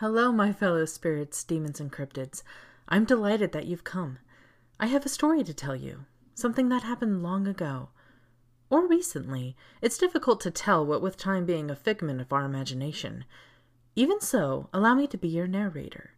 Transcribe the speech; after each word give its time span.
Hello, 0.00 0.30
my 0.30 0.52
fellow 0.52 0.84
spirits, 0.84 1.42
demons, 1.42 1.80
and 1.80 1.90
cryptids. 1.90 2.44
I'm 2.88 3.04
delighted 3.04 3.50
that 3.50 3.66
you've 3.66 3.82
come. 3.82 4.18
I 4.78 4.86
have 4.86 5.04
a 5.04 5.08
story 5.08 5.42
to 5.42 5.52
tell 5.52 5.74
you, 5.74 6.04
something 6.36 6.68
that 6.68 6.84
happened 6.84 7.20
long 7.20 7.48
ago. 7.48 7.88
Or 8.70 8.86
recently. 8.86 9.56
It's 9.82 9.98
difficult 9.98 10.40
to 10.42 10.52
tell, 10.52 10.86
what 10.86 11.02
with 11.02 11.16
time 11.16 11.46
being 11.46 11.68
a 11.68 11.74
figment 11.74 12.20
of 12.20 12.32
our 12.32 12.44
imagination. 12.44 13.24
Even 13.96 14.20
so, 14.20 14.68
allow 14.72 14.94
me 14.94 15.08
to 15.08 15.18
be 15.18 15.26
your 15.26 15.48
narrator. 15.48 16.12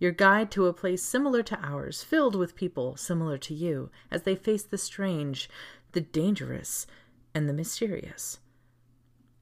Your 0.00 0.10
guide 0.10 0.50
to 0.50 0.66
a 0.66 0.72
place 0.72 1.00
similar 1.00 1.44
to 1.44 1.64
ours, 1.64 2.02
filled 2.02 2.34
with 2.34 2.56
people 2.56 2.96
similar 2.96 3.38
to 3.38 3.54
you, 3.54 3.92
as 4.10 4.22
they 4.22 4.34
face 4.34 4.64
the 4.64 4.76
strange, 4.76 5.48
the 5.92 6.00
dangerous, 6.00 6.84
and 7.32 7.48
the 7.48 7.52
mysterious. 7.52 8.40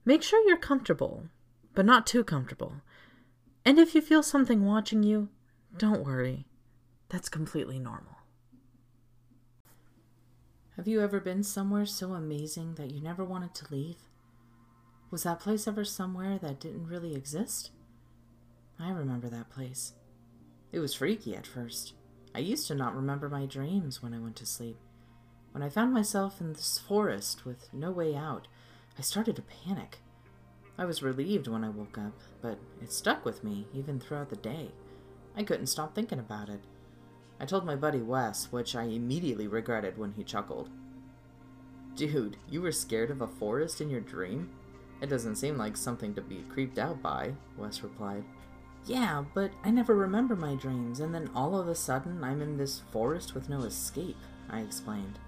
Make 0.05 0.21
sure 0.21 0.47
you're 0.47 0.57
comfortable, 0.57 1.23
but 1.73 1.87
not 1.87 2.05
too 2.05 2.23
comfortable. 2.23 2.83
And 3.65 3.79
if 3.79 3.95
you 3.95 4.01
feel 4.01 4.23
something 4.23 4.65
watching 4.65 5.03
you, 5.03 5.29
don't 5.77 6.05
worry. 6.05 6.45
That's 7.09 7.29
completely 7.29 7.79
normal. 7.79 8.17
Have 10.75 10.87
you 10.87 11.01
ever 11.01 11.19
been 11.19 11.43
somewhere 11.43 11.85
so 11.85 12.13
amazing 12.13 12.75
that 12.75 12.91
you 12.91 12.99
never 13.01 13.23
wanted 13.23 13.53
to 13.55 13.71
leave? 13.71 13.97
Was 15.11 15.23
that 15.23 15.39
place 15.39 15.67
ever 15.67 15.85
somewhere 15.85 16.39
that 16.39 16.59
didn't 16.59 16.87
really 16.87 17.13
exist? 17.15 17.69
I 18.79 18.89
remember 18.89 19.29
that 19.29 19.51
place. 19.51 19.93
It 20.71 20.79
was 20.79 20.95
freaky 20.95 21.35
at 21.35 21.45
first. 21.45 21.93
I 22.33 22.39
used 22.39 22.67
to 22.67 22.75
not 22.75 22.95
remember 22.95 23.29
my 23.29 23.45
dreams 23.45 24.01
when 24.01 24.13
I 24.13 24.19
went 24.19 24.35
to 24.37 24.45
sleep. 24.45 24.77
When 25.51 25.61
I 25.61 25.69
found 25.69 25.93
myself 25.93 26.41
in 26.41 26.53
this 26.53 26.79
forest 26.79 27.45
with 27.45 27.71
no 27.71 27.91
way 27.91 28.15
out, 28.15 28.47
I 28.97 29.03
started 29.03 29.35
to 29.35 29.43
panic. 29.43 29.99
I 30.77 30.85
was 30.85 31.03
relieved 31.03 31.47
when 31.47 31.63
I 31.63 31.69
woke 31.69 31.97
up, 31.97 32.13
but 32.41 32.57
it 32.81 32.91
stuck 32.91 33.25
with 33.25 33.43
me 33.43 33.67
even 33.73 33.99
throughout 33.99 34.29
the 34.29 34.35
day. 34.35 34.71
I 35.35 35.43
couldn't 35.43 35.67
stop 35.67 35.93
thinking 35.93 36.19
about 36.19 36.49
it. 36.49 36.61
I 37.39 37.45
told 37.45 37.65
my 37.65 37.75
buddy 37.75 38.01
Wes, 38.01 38.51
which 38.51 38.75
I 38.75 38.83
immediately 38.83 39.47
regretted 39.47 39.97
when 39.97 40.13
he 40.13 40.23
chuckled. 40.23 40.69
Dude, 41.95 42.37
you 42.49 42.61
were 42.61 42.71
scared 42.71 43.11
of 43.11 43.21
a 43.21 43.27
forest 43.27 43.81
in 43.81 43.89
your 43.89 44.01
dream? 44.01 44.49
It 45.01 45.09
doesn't 45.09 45.35
seem 45.35 45.57
like 45.57 45.77
something 45.77 46.15
to 46.15 46.21
be 46.21 46.43
creeped 46.49 46.79
out 46.79 47.01
by, 47.01 47.33
Wes 47.57 47.83
replied. 47.83 48.23
Yeah, 48.85 49.23
but 49.33 49.51
I 49.63 49.69
never 49.69 49.95
remember 49.95 50.35
my 50.35 50.55
dreams, 50.55 50.99
and 50.99 51.13
then 51.13 51.29
all 51.35 51.59
of 51.59 51.67
a 51.67 51.75
sudden 51.75 52.23
I'm 52.23 52.41
in 52.41 52.57
this 52.57 52.81
forest 52.91 53.35
with 53.35 53.49
no 53.49 53.61
escape, 53.61 54.17
I 54.49 54.61
explained. 54.61 55.19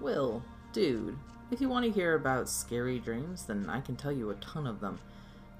Will, 0.00 0.42
dude, 0.72 1.18
if 1.52 1.60
you 1.60 1.68
want 1.68 1.84
to 1.84 1.90
hear 1.92 2.14
about 2.14 2.48
scary 2.48 2.98
dreams, 2.98 3.44
then 3.44 3.68
I 3.68 3.82
can 3.82 3.94
tell 3.94 4.10
you 4.10 4.30
a 4.30 4.34
ton 4.36 4.66
of 4.66 4.80
them. 4.80 4.98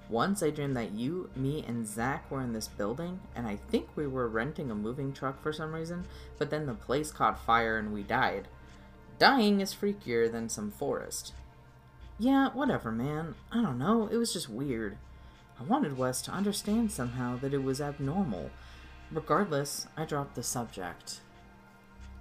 Once 0.08 0.42
I 0.42 0.48
dreamed 0.48 0.74
that 0.76 0.92
you, 0.92 1.28
me, 1.36 1.62
and 1.68 1.86
Zach 1.86 2.30
were 2.30 2.40
in 2.40 2.54
this 2.54 2.66
building, 2.66 3.20
and 3.36 3.46
I 3.46 3.56
think 3.70 3.88
we 3.94 4.06
were 4.06 4.26
renting 4.26 4.70
a 4.70 4.74
moving 4.74 5.12
truck 5.12 5.42
for 5.42 5.52
some 5.52 5.74
reason, 5.74 6.06
but 6.38 6.48
then 6.48 6.64
the 6.64 6.72
place 6.72 7.10
caught 7.10 7.44
fire 7.44 7.76
and 7.76 7.92
we 7.92 8.02
died. 8.02 8.48
Dying 9.18 9.60
is 9.60 9.74
freakier 9.74 10.32
than 10.32 10.48
some 10.48 10.70
forest. 10.70 11.34
Yeah, 12.18 12.48
whatever, 12.54 12.90
man. 12.90 13.34
I 13.50 13.60
don't 13.60 13.78
know, 13.78 14.08
it 14.10 14.16
was 14.16 14.32
just 14.32 14.48
weird. 14.48 14.96
I 15.60 15.62
wanted 15.62 15.98
Wes 15.98 16.22
to 16.22 16.30
understand 16.30 16.90
somehow 16.90 17.38
that 17.40 17.52
it 17.52 17.62
was 17.62 17.82
abnormal. 17.82 18.50
Regardless, 19.10 19.86
I 19.96 20.06
dropped 20.06 20.36
the 20.36 20.42
subject. 20.42 21.20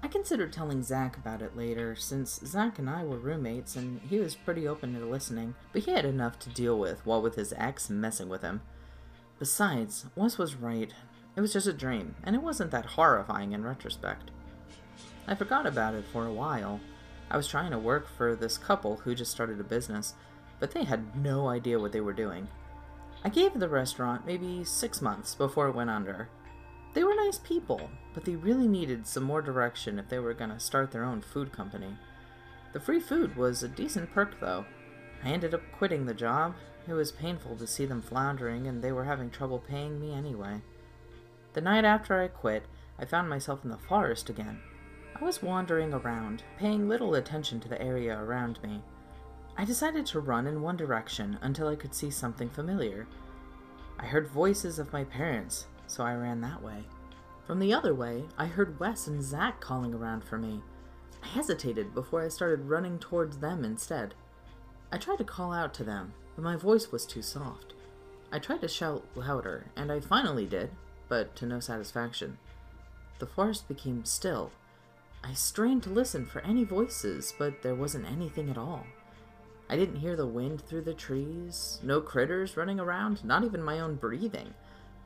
I 0.04 0.08
considered 0.08 0.52
telling 0.52 0.82
Zach 0.82 1.16
about 1.16 1.42
it 1.42 1.56
later, 1.56 1.96
since 1.96 2.40
Zach 2.44 2.80
and 2.80 2.90
I 2.90 3.04
were 3.04 3.20
roommates 3.20 3.76
and 3.76 4.02
he 4.02 4.18
was 4.18 4.36
pretty 4.36 4.68
open 4.68 4.94
to 4.94 5.06
listening, 5.06 5.54
but 5.72 5.84
he 5.84 5.92
had 5.92 6.06
enough 6.06 6.40
to 6.40 6.50
deal 6.50 6.80
with 6.80 7.06
while 7.06 7.22
with 7.22 7.36
his 7.36 7.54
ex 7.56 7.90
messing 7.90 8.28
with 8.28 8.42
him. 8.42 8.62
Besides, 9.38 10.06
Wes 10.16 10.38
was 10.38 10.56
right. 10.56 10.92
It 11.36 11.42
was 11.42 11.54
just 11.54 11.68
a 11.68 11.74
dream, 11.74 12.16
and 12.24 12.36
it 12.36 12.42
wasn't 12.42 12.72
that 12.72 12.86
horrifying 12.86 13.54
in 13.54 13.64
retrospect. 13.64 14.32
I 15.28 15.36
forgot 15.36 15.66
about 15.66 15.94
it 15.94 16.06
for 16.12 16.26
a 16.26 16.34
while. 16.34 16.80
I 17.30 17.38
was 17.38 17.48
trying 17.48 17.72
to 17.72 17.80
work 17.80 18.08
for 18.18 18.36
this 18.36 18.58
couple 18.58 18.98
who 18.98 19.16
just 19.16 19.32
started 19.32 19.60
a 19.60 19.64
business, 19.64 20.16
but 20.60 20.72
they 20.72 20.84
had 20.84 21.16
no 21.16 21.48
idea 21.48 21.80
what 21.80 21.92
they 21.92 22.02
were 22.02 22.12
doing. 22.12 22.48
I 23.24 23.30
gave 23.30 23.54
the 23.54 23.70
restaurant 23.70 24.26
maybe 24.26 24.64
six 24.64 25.02
months 25.02 25.36
before 25.36 25.68
it 25.68 25.76
went 25.76 25.92
under, 25.92 26.28
they 26.94 27.04
were 27.04 27.16
nice 27.16 27.38
people, 27.38 27.90
but 28.14 28.26
they 28.26 28.36
really 28.36 28.68
needed 28.68 29.08
some 29.08 29.24
more 29.24 29.42
direction 29.42 30.00
if 30.00 30.10
they 30.10 30.20
were 30.20 30.34
going 30.34 30.50
to 30.50 30.60
start 30.60 30.92
their 30.92 31.04
own 31.04 31.22
food 31.22 31.52
company. 31.52 31.96
The 32.74 32.80
free 32.80 33.00
food 33.00 33.36
was 33.36 33.64
a 33.64 33.68
decent 33.68 34.12
perk, 34.12 34.40
though. 34.40 34.66
I 35.24 35.30
ended 35.30 35.54
up 35.54 35.62
quitting 35.78 36.06
the 36.06 36.14
job. 36.14 36.56
It 36.88 36.94
was 36.94 37.12
painful 37.12 37.56
to 37.58 37.68
see 37.68 37.86
them 37.86 38.02
floundering, 38.02 38.68
and 38.68 38.82
they 38.82 38.92
were 38.92 39.06
having 39.06 39.30
trouble 39.30 39.60
paying 39.60 40.00
me 40.00 40.14
anyway. 40.14 40.62
The 41.54 41.62
night 41.62 41.86
after 41.86 42.22
I 42.22 42.28
quit, 42.28 42.64
I 42.98 43.06
found 43.06 43.30
myself 43.30 43.64
in 43.64 43.70
the 43.70 43.78
forest 43.78 44.30
again. 44.30 44.60
I 45.20 45.24
was 45.24 45.44
wandering 45.44 45.94
around, 45.94 46.44
paying 46.58 46.88
little 46.90 47.14
attention 47.16 47.60
to 47.60 47.70
the 47.70 47.82
area 47.82 48.18
around 48.18 48.62
me. 48.64 48.82
I 49.58 49.66
decided 49.66 50.06
to 50.08 50.20
run 50.20 50.48
in 50.48 50.62
one 50.62 50.78
direction 50.78 51.38
until 51.42 51.68
I 51.68 51.76
could 51.76 51.94
see 51.94 52.10
something 52.10 52.50
familiar. 52.50 53.06
I 54.00 54.06
heard 54.06 54.28
voices 54.28 54.80
of 54.80 54.94
my 54.94 55.04
parents, 55.04 55.68
so 55.92 56.04
I 56.04 56.16
ran 56.16 56.42
that 56.42 56.64
way. 56.64 56.86
From 57.46 57.60
the 57.60 57.74
other 57.74 57.94
way, 57.94 58.24
I 58.38 58.46
heard 58.46 58.80
Wes 58.80 59.08
and 59.08 59.22
Zach 59.22 59.60
calling 59.60 59.94
around 59.94 60.24
for 60.24 60.38
me. 60.38 60.62
I 61.22 61.28
hesitated 61.28 61.94
before 61.94 62.24
I 62.24 62.30
started 62.30 62.70
running 62.70 62.98
towards 62.98 63.38
them 63.38 63.66
instead. 63.66 64.16
I 64.92 64.98
tried 64.98 65.18
to 65.18 65.24
call 65.24 65.52
out 65.52 65.74
to 65.76 65.84
them, 65.84 66.14
but 66.36 66.44
my 66.44 66.56
voice 66.56 66.92
was 66.92 67.06
too 67.06 67.22
soft. 67.22 67.74
I 68.32 68.40
tried 68.40 68.62
to 68.62 68.68
shout 68.68 69.04
louder, 69.16 69.66
and 69.76 69.92
I 69.92 70.00
finally 70.00 70.46
did, 70.46 70.72
but 71.10 71.36
to 71.36 71.46
no 71.46 71.60
satisfaction. 71.60 72.38
The 73.20 73.28
forest 73.28 73.68
became 73.68 74.06
still. 74.06 74.52
I 75.24 75.34
strained 75.34 75.84
to 75.84 75.90
listen 75.90 76.26
for 76.26 76.42
any 76.42 76.64
voices, 76.64 77.34
but 77.38 77.62
there 77.62 77.76
wasn't 77.76 78.10
anything 78.10 78.50
at 78.50 78.58
all. 78.58 78.86
I 79.70 79.76
didn't 79.76 80.00
hear 80.00 80.16
the 80.16 80.26
wind 80.26 80.62
through 80.62 80.82
the 80.82 80.94
trees, 80.94 81.80
no 81.84 82.02
critters 82.02 82.58
running 82.58 82.80
around, 82.80 83.24
not 83.24 83.44
even 83.44 83.62
my 83.62 83.80
own 83.80 83.96
breathing. 83.96 84.54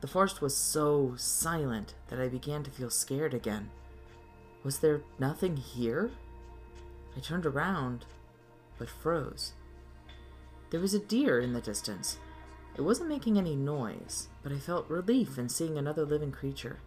The 0.06 0.12
forest 0.12 0.40
was 0.40 0.56
so 0.56 1.14
silent 1.16 1.94
that 2.10 2.20
I 2.20 2.28
began 2.28 2.62
to 2.62 2.70
feel 2.70 2.90
scared 2.90 3.34
again. 3.34 3.70
Was 4.62 4.78
there 4.78 5.00
nothing 5.18 5.56
here? 5.56 6.12
I 7.16 7.18
turned 7.18 7.44
around, 7.44 8.04
but 8.78 8.88
froze. 8.88 9.54
There 10.70 10.78
was 10.78 10.94
a 10.94 11.00
deer 11.00 11.40
in 11.40 11.54
the 11.54 11.60
distance. 11.60 12.18
It 12.76 12.82
wasn't 12.82 13.08
making 13.08 13.36
any 13.36 13.56
noise, 13.56 14.28
but 14.44 14.52
I 14.52 14.58
felt 14.58 14.88
relief 14.88 15.38
in 15.38 15.48
seeing 15.48 15.76
another 15.76 16.04
living 16.04 16.30
creature. 16.30 16.78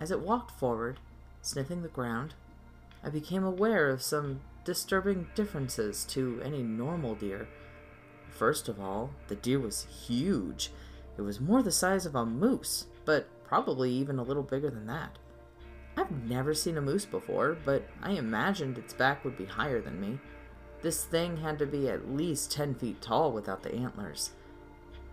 As 0.00 0.10
it 0.10 0.20
walked 0.20 0.58
forward, 0.58 1.00
sniffing 1.42 1.82
the 1.82 1.88
ground, 1.88 2.32
I 3.02 3.10
became 3.10 3.44
aware 3.44 3.90
of 3.90 4.00
some 4.00 4.40
disturbing 4.64 5.26
differences 5.34 6.06
to 6.06 6.40
any 6.42 6.62
normal 6.62 7.16
deer. 7.16 7.48
First 8.30 8.66
of 8.66 8.80
all, 8.80 9.10
the 9.28 9.36
deer 9.36 9.58
was 9.58 9.84
huge 10.06 10.70
it 11.16 11.22
was 11.22 11.40
more 11.40 11.62
the 11.62 11.72
size 11.72 12.06
of 12.06 12.14
a 12.14 12.26
moose, 12.26 12.86
but 13.04 13.28
probably 13.44 13.90
even 13.90 14.18
a 14.18 14.22
little 14.22 14.42
bigger 14.42 14.70
than 14.70 14.86
that. 14.86 15.18
I've 15.96 16.10
never 16.24 16.54
seen 16.54 16.76
a 16.76 16.82
moose 16.82 17.04
before, 17.04 17.56
but 17.64 17.84
I 18.02 18.12
imagined 18.12 18.78
its 18.78 18.92
back 18.92 19.24
would 19.24 19.36
be 19.36 19.44
higher 19.44 19.80
than 19.80 20.00
me. 20.00 20.18
This 20.82 21.04
thing 21.04 21.36
had 21.36 21.58
to 21.60 21.66
be 21.66 21.88
at 21.88 22.10
least 22.10 22.52
10 22.52 22.74
feet 22.74 23.00
tall 23.00 23.32
without 23.32 23.62
the 23.62 23.74
antlers. 23.74 24.32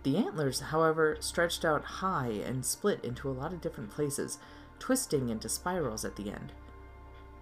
The 0.02 0.16
antlers, 0.16 0.58
however, 0.58 1.16
stretched 1.20 1.64
out 1.64 1.84
high 1.84 2.40
and 2.44 2.64
split 2.64 3.04
into 3.04 3.30
a 3.30 3.32
lot 3.32 3.52
of 3.52 3.60
different 3.60 3.90
places, 3.90 4.38
twisting 4.80 5.28
into 5.28 5.48
spirals 5.48 6.04
at 6.04 6.16
the 6.16 6.30
end. 6.30 6.52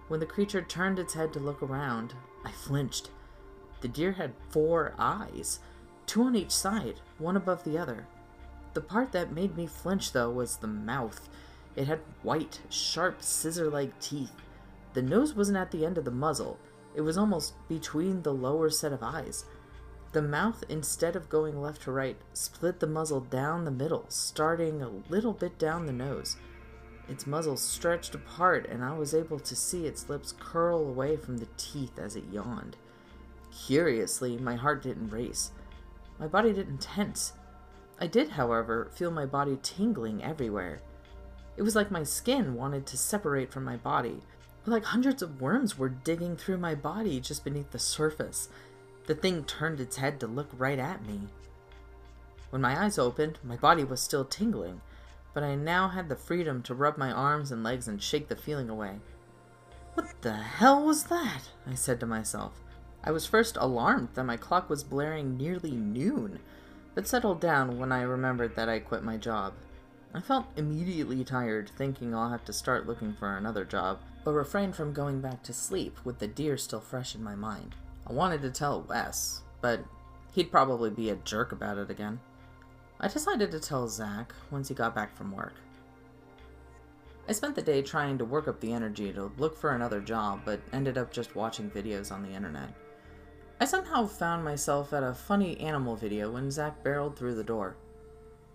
When 0.07 0.19
the 0.19 0.25
creature 0.27 0.61
turned 0.61 0.99
its 0.99 1.15
head 1.15 1.33
to 1.33 1.39
look 1.39 1.63
around, 1.63 2.13
I 2.45 2.51
flinched. 2.51 3.09
The 3.81 3.87
deer 3.87 4.11
had 4.11 4.33
four 4.49 4.93
eyes, 4.99 5.59
two 6.05 6.21
on 6.21 6.35
each 6.35 6.51
side, 6.51 7.01
one 7.17 7.35
above 7.35 7.63
the 7.63 7.77
other. 7.77 8.05
The 8.73 8.81
part 8.81 9.11
that 9.11 9.33
made 9.33 9.55
me 9.55 9.67
flinch, 9.67 10.11
though, 10.11 10.29
was 10.29 10.57
the 10.57 10.67
mouth. 10.67 11.29
It 11.75 11.87
had 11.87 11.99
white, 12.23 12.59
sharp, 12.69 13.21
scissor 13.21 13.69
like 13.69 13.99
teeth. 13.99 14.31
The 14.93 15.01
nose 15.01 15.33
wasn't 15.33 15.57
at 15.57 15.71
the 15.71 15.85
end 15.85 15.97
of 15.97 16.05
the 16.05 16.11
muzzle, 16.11 16.57
it 16.93 17.01
was 17.01 17.17
almost 17.17 17.53
between 17.67 18.21
the 18.21 18.33
lower 18.33 18.69
set 18.69 18.91
of 18.91 19.03
eyes. 19.03 19.45
The 20.11 20.21
mouth, 20.21 20.63
instead 20.67 21.15
of 21.15 21.29
going 21.29 21.61
left 21.61 21.83
to 21.83 21.91
right, 21.91 22.17
split 22.33 22.79
the 22.79 22.87
muzzle 22.87 23.21
down 23.21 23.63
the 23.63 23.71
middle, 23.71 24.05
starting 24.09 24.81
a 24.81 24.89
little 25.09 25.31
bit 25.31 25.57
down 25.57 25.85
the 25.85 25.93
nose. 25.93 26.35
Its 27.07 27.25
muzzle 27.25 27.55
stretched 27.55 28.13
apart, 28.13 28.67
and 28.69 28.83
I 28.83 28.97
was 28.97 29.13
able 29.13 29.39
to 29.39 29.55
see 29.55 29.85
its 29.85 30.09
lips 30.09 30.33
curl 30.37 30.79
away 30.79 31.15
from 31.15 31.37
the 31.37 31.47
teeth 31.57 31.97
as 31.97 32.15
it 32.15 32.25
yawned. 32.31 32.75
Curiously, 33.67 34.37
my 34.37 34.55
heart 34.55 34.83
didn't 34.83 35.09
race. 35.09 35.51
My 36.19 36.27
body 36.27 36.51
didn't 36.51 36.81
tense. 36.81 37.33
I 38.01 38.07
did, 38.07 38.29
however, 38.29 38.89
feel 38.91 39.11
my 39.11 39.27
body 39.27 39.59
tingling 39.61 40.23
everywhere. 40.23 40.81
It 41.55 41.61
was 41.61 41.75
like 41.75 41.91
my 41.91 42.03
skin 42.03 42.55
wanted 42.55 42.87
to 42.87 42.97
separate 42.97 43.51
from 43.51 43.63
my 43.63 43.77
body, 43.77 44.23
like 44.65 44.85
hundreds 44.85 45.21
of 45.21 45.39
worms 45.39 45.77
were 45.77 45.89
digging 45.89 46.35
through 46.35 46.57
my 46.57 46.73
body 46.73 47.19
just 47.19 47.43
beneath 47.43 47.69
the 47.69 47.79
surface. 47.79 48.49
The 49.05 49.13
thing 49.13 49.43
turned 49.43 49.79
its 49.79 49.97
head 49.97 50.19
to 50.19 50.27
look 50.27 50.49
right 50.57 50.79
at 50.79 51.05
me. 51.05 51.21
When 52.49 52.61
my 52.61 52.83
eyes 52.83 52.97
opened, 52.97 53.37
my 53.43 53.55
body 53.55 53.83
was 53.83 54.01
still 54.01 54.25
tingling, 54.25 54.81
but 55.33 55.43
I 55.43 55.55
now 55.55 55.89
had 55.89 56.09
the 56.09 56.15
freedom 56.15 56.61
to 56.63 56.73
rub 56.73 56.97
my 56.97 57.11
arms 57.11 57.51
and 57.51 57.63
legs 57.63 57.87
and 57.87 58.01
shake 58.01 58.27
the 58.27 58.35
feeling 58.35 58.69
away. 58.69 58.99
What 59.93 60.21
the 60.21 60.33
hell 60.33 60.83
was 60.83 61.05
that? 61.05 61.49
I 61.67 61.75
said 61.75 61.99
to 61.99 62.05
myself. 62.05 62.53
I 63.03 63.11
was 63.11 63.25
first 63.25 63.57
alarmed 63.59 64.09
that 64.15 64.25
my 64.25 64.37
clock 64.37 64.69
was 64.69 64.83
blaring 64.83 65.37
nearly 65.37 65.71
noon, 65.71 66.39
but 66.95 67.07
settled 67.07 67.39
down 67.39 67.79
when 67.79 67.91
I 67.91 68.01
remembered 68.01 68.55
that 68.55 68.69
I 68.69 68.79
quit 68.79 69.03
my 69.03 69.17
job. 69.17 69.53
I 70.13 70.19
felt 70.19 70.45
immediately 70.57 71.23
tired, 71.23 71.69
thinking 71.77 72.13
I'll 72.13 72.29
have 72.29 72.43
to 72.45 72.53
start 72.53 72.85
looking 72.85 73.13
for 73.13 73.37
another 73.37 73.63
job, 73.63 73.99
but 74.23 74.33
refrained 74.33 74.75
from 74.75 74.93
going 74.93 75.21
back 75.21 75.41
to 75.43 75.53
sleep 75.53 75.97
with 76.03 76.19
the 76.19 76.27
deer 76.27 76.57
still 76.57 76.81
fresh 76.81 77.15
in 77.15 77.23
my 77.23 77.35
mind. 77.35 77.75
I 78.05 78.13
wanted 78.13 78.41
to 78.41 78.51
tell 78.51 78.81
Wes, 78.81 79.41
but 79.61 79.85
he'd 80.33 80.51
probably 80.51 80.89
be 80.89 81.09
a 81.09 81.15
jerk 81.15 81.51
about 81.51 81.77
it 81.77 81.89
again. 81.89 82.19
I 82.99 83.07
decided 83.07 83.51
to 83.51 83.59
tell 83.59 83.87
Zach 83.87 84.33
once 84.51 84.67
he 84.67 84.73
got 84.75 84.93
back 84.93 85.15
from 85.15 85.31
work. 85.31 85.55
I 87.29 87.31
spent 87.31 87.55
the 87.55 87.61
day 87.61 87.81
trying 87.81 88.17
to 88.17 88.25
work 88.25 88.47
up 88.47 88.59
the 88.59 88.73
energy 88.73 89.13
to 89.13 89.31
look 89.37 89.57
for 89.57 89.73
another 89.73 90.01
job, 90.01 90.41
but 90.43 90.59
ended 90.73 90.97
up 90.97 91.13
just 91.13 91.35
watching 91.35 91.71
videos 91.71 92.11
on 92.11 92.23
the 92.23 92.33
internet. 92.33 92.69
I 93.61 93.65
somehow 93.65 94.07
found 94.07 94.43
myself 94.43 94.91
at 94.91 95.03
a 95.03 95.13
funny 95.13 95.55
animal 95.59 95.95
video 95.95 96.31
when 96.31 96.49
Zach 96.49 96.83
barreled 96.83 97.15
through 97.15 97.35
the 97.35 97.43
door. 97.43 97.75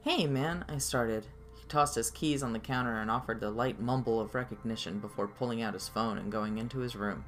Hey 0.00 0.26
man, 0.26 0.64
I 0.68 0.78
started, 0.78 1.28
He 1.54 1.62
tossed 1.68 1.94
his 1.94 2.10
keys 2.10 2.42
on 2.42 2.52
the 2.52 2.58
counter 2.58 2.98
and 2.98 3.08
offered 3.08 3.40
a 3.44 3.48
light 3.48 3.78
mumble 3.80 4.18
of 4.18 4.34
recognition 4.34 4.98
before 4.98 5.28
pulling 5.28 5.62
out 5.62 5.74
his 5.74 5.86
phone 5.86 6.18
and 6.18 6.32
going 6.32 6.58
into 6.58 6.80
his 6.80 6.96
room. 6.96 7.24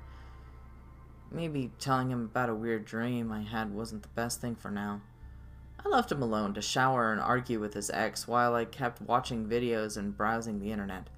Maybe 1.30 1.70
telling 1.78 2.10
him 2.10 2.24
about 2.24 2.48
a 2.48 2.54
weird 2.54 2.84
dream 2.84 3.30
I 3.30 3.42
had 3.42 3.72
wasn't 3.72 4.02
the 4.02 4.08
best 4.08 4.40
thing 4.40 4.56
for 4.56 4.72
now. 4.72 5.00
I 5.86 5.88
left 5.88 6.10
him 6.10 6.20
alone 6.20 6.54
to 6.54 6.60
shower 6.60 7.12
and 7.12 7.20
argue 7.20 7.60
with 7.60 7.74
his 7.74 7.90
ex 7.90 8.26
while 8.26 8.56
I 8.56 8.64
kept 8.64 9.02
watching 9.02 9.46
videos 9.46 9.96
and 9.96 10.16
browsing 10.16 10.58
the 10.58 10.72
internet. 10.72 11.10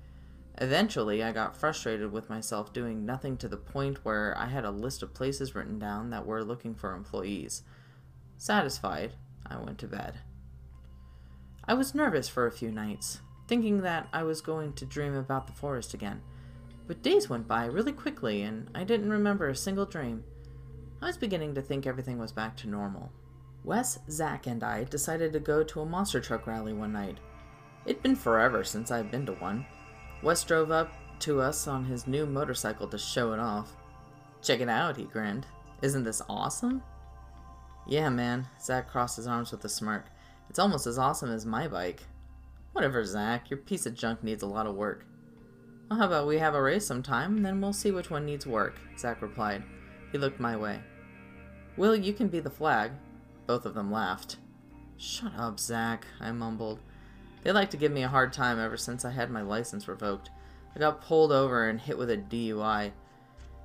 Eventually, 0.61 1.23
I 1.23 1.33
got 1.33 1.57
frustrated 1.57 2.13
with 2.13 2.29
myself 2.29 2.73
doing 2.73 3.07
nothing 3.07 3.39
to 3.39 3.49
the 3.49 3.57
point 3.57 4.05
where 4.05 4.37
I 4.37 4.47
had 4.47 4.67
a 4.67 4.71
list 4.71 5.03
of 5.03 5.15
places 5.15 5.55
written 5.55 5.79
down 5.79 6.11
that 6.11 6.27
were 6.27 6.45
looking 6.45 6.75
for 6.75 6.95
employees. 6.95 7.63
Satisfied, 8.37 9.15
I 9.47 9.57
went 9.57 9.79
to 9.79 9.87
bed. 9.87 10.21
I 11.65 11.73
was 11.73 11.95
nervous 11.95 12.29
for 12.29 12.47
a 12.47 12.53
few 12.53 12.71
nights, 12.71 13.21
thinking 13.49 13.81
that 13.83 14.09
I 14.13 14.23
was 14.23 14.43
going 14.43 14.75
to 14.75 14.85
dream 14.85 15.15
about 15.15 15.47
the 15.47 15.55
forest 15.55 15.95
again. 15.95 16.21
But 16.87 17.03
days 17.03 17.31
went 17.31 17.49
by 17.49 17.65
really 17.65 17.93
quickly, 17.93 18.43
and 18.43 18.69
I 18.75 18.85
didn't 18.85 19.11
remember 19.11 19.49
a 19.49 19.57
single 19.57 19.87
dream. 19.87 20.25
I 21.01 21.07
was 21.07 21.17
beginning 21.17 21.55
to 21.55 21.63
think 21.63 21.87
everything 21.87 22.19
was 22.19 22.33
back 22.33 22.55
to 22.59 22.69
normal. 22.69 23.11
Wes, 23.65 23.99
Zach, 24.11 24.47
and 24.47 24.63
I 24.63 24.85
decided 24.85 25.33
to 25.33 25.41
go 25.41 25.63
to 25.63 25.81
a 25.81 25.87
monster 25.87 26.21
truck 26.21 26.47
rally 26.47 26.75
one 26.75 26.93
night. 26.93 27.19
It'd 27.87 28.03
been 28.03 28.17
forever 28.17 28.63
since 28.63 28.91
I'd 28.91 29.11
been 29.11 29.25
to 29.27 29.33
one. 29.33 29.65
Wes 30.23 30.45
drove 30.45 30.71
up 30.71 30.93
to 31.21 31.41
us 31.41 31.67
on 31.67 31.85
his 31.85 32.07
new 32.07 32.27
motorcycle 32.27 32.87
to 32.89 32.99
show 32.99 33.33
it 33.33 33.41
off. 33.41 33.77
Check 34.43 34.61
it 34.61 34.69
out, 34.69 34.97
he 34.97 35.05
grinned. 35.05 35.47
Isn't 35.83 36.05
this 36.05 36.23
awesome? 36.29 36.83
Yeah, 37.87 38.09
man, 38.09 38.47
Zach 38.61 38.89
crossed 38.91 39.17
his 39.17 39.27
arms 39.27 39.51
with 39.51 39.65
a 39.65 39.69
smirk. 39.69 40.07
It's 40.49 40.59
almost 40.59 40.87
as 40.87 40.99
awesome 40.99 41.31
as 41.31 41.47
my 41.47 41.69
bike. 41.69 42.03
Whatever, 42.73 43.05
Zach. 43.05 43.51
Your 43.51 43.59
piece 43.59 43.87
of 43.87 43.95
junk 43.95 44.23
needs 44.23 44.43
a 44.43 44.47
lot 44.47 44.67
of 44.67 44.75
work. 44.75 45.05
Well, 45.89 45.99
how 45.99 46.07
about 46.07 46.27
we 46.27 46.39
have 46.39 46.55
a 46.55 46.63
race 46.63 46.87
sometime, 46.87 47.37
and 47.37 47.45
then 47.45 47.61
we'll 47.61 47.73
see 47.73 47.91
which 47.91 48.11
one 48.11 48.25
needs 48.25 48.47
work, 48.47 48.77
Zach 48.99 49.23
replied. 49.23 49.65
He 50.13 50.19
looked 50.19 50.39
my 50.39 50.57
way. 50.57 50.81
Will, 51.77 51.97
you 51.97 52.13
can 52.13 52.29
be 52.29 52.41
the 52.41 52.51
flag. 52.51 52.93
Both 53.47 53.67
of 53.67 53.75
them 53.75 53.91
laughed. 53.91 54.37
Shut 54.97 55.33
up, 55.37 55.59
Zach, 55.59 56.07
I 56.21 56.31
mumbled. 56.31 56.81
They 57.43 57.53
like 57.53 57.71
to 57.71 57.77
give 57.77 57.93
me 57.93 58.03
a 58.03 58.09
hard 58.09 58.33
time 58.33 58.59
ever 58.59 58.77
since 58.77 59.05
I 59.05 59.11
had 59.11 59.31
my 59.31 59.43
license 59.43 59.89
revoked. 59.89 60.31
I 60.75 60.79
got 60.79 61.03
pulled 61.03 61.33
over 61.33 61.69
and 61.69 61.81
hit 61.81 61.99
with 61.99 62.11
a 62.11 62.17
DUI. 62.17 62.93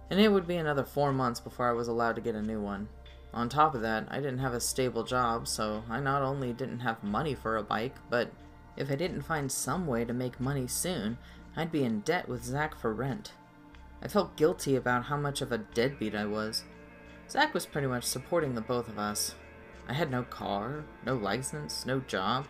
And 0.09 0.19
it 0.19 0.31
would 0.31 0.47
be 0.47 0.55
another 0.55 0.83
four 0.83 1.11
months 1.11 1.39
before 1.39 1.69
I 1.69 1.73
was 1.73 1.87
allowed 1.87 2.15
to 2.15 2.21
get 2.21 2.35
a 2.35 2.41
new 2.41 2.61
one. 2.61 2.87
On 3.33 3.49
top 3.49 3.75
of 3.75 3.81
that, 3.81 4.07
I 4.09 4.17
didn't 4.17 4.39
have 4.39 4.53
a 4.53 4.61
stable 4.61 5.03
job, 5.03 5.47
so 5.47 5.83
I 5.89 5.99
not 5.99 6.21
only 6.21 6.53
didn't 6.53 6.79
have 6.79 7.03
money 7.03 7.35
for 7.35 7.57
a 7.57 7.63
bike, 7.63 7.95
but 8.09 8.31
if 8.77 8.89
I 8.89 8.95
didn't 8.95 9.23
find 9.23 9.51
some 9.51 9.87
way 9.87 10.05
to 10.05 10.13
make 10.13 10.39
money 10.39 10.67
soon, 10.67 11.17
I'd 11.55 11.71
be 11.71 11.83
in 11.83 12.01
debt 12.01 12.29
with 12.29 12.45
Zach 12.45 12.75
for 12.79 12.93
rent. 12.93 13.33
I 14.01 14.07
felt 14.07 14.37
guilty 14.37 14.75
about 14.75 15.05
how 15.05 15.17
much 15.17 15.41
of 15.41 15.51
a 15.51 15.57
deadbeat 15.57 16.15
I 16.15 16.25
was. 16.25 16.63
Zach 17.29 17.53
was 17.53 17.65
pretty 17.65 17.87
much 17.87 18.03
supporting 18.03 18.55
the 18.55 18.61
both 18.61 18.87
of 18.87 18.99
us. 18.99 19.35
I 19.87 19.93
had 19.93 20.11
no 20.11 20.23
car, 20.23 20.85
no 21.05 21.15
license, 21.15 21.85
no 21.85 21.99
job. 22.01 22.47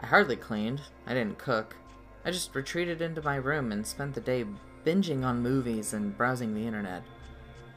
I 0.00 0.06
hardly 0.06 0.36
cleaned. 0.36 0.82
I 1.06 1.14
didn't 1.14 1.38
cook. 1.38 1.76
I 2.24 2.30
just 2.30 2.54
retreated 2.54 3.00
into 3.00 3.22
my 3.22 3.36
room 3.36 3.72
and 3.72 3.86
spent 3.86 4.14
the 4.14 4.20
day 4.20 4.44
binging 4.84 5.24
on 5.24 5.42
movies 5.42 5.92
and 5.92 6.16
browsing 6.16 6.54
the 6.54 6.66
internet. 6.66 7.02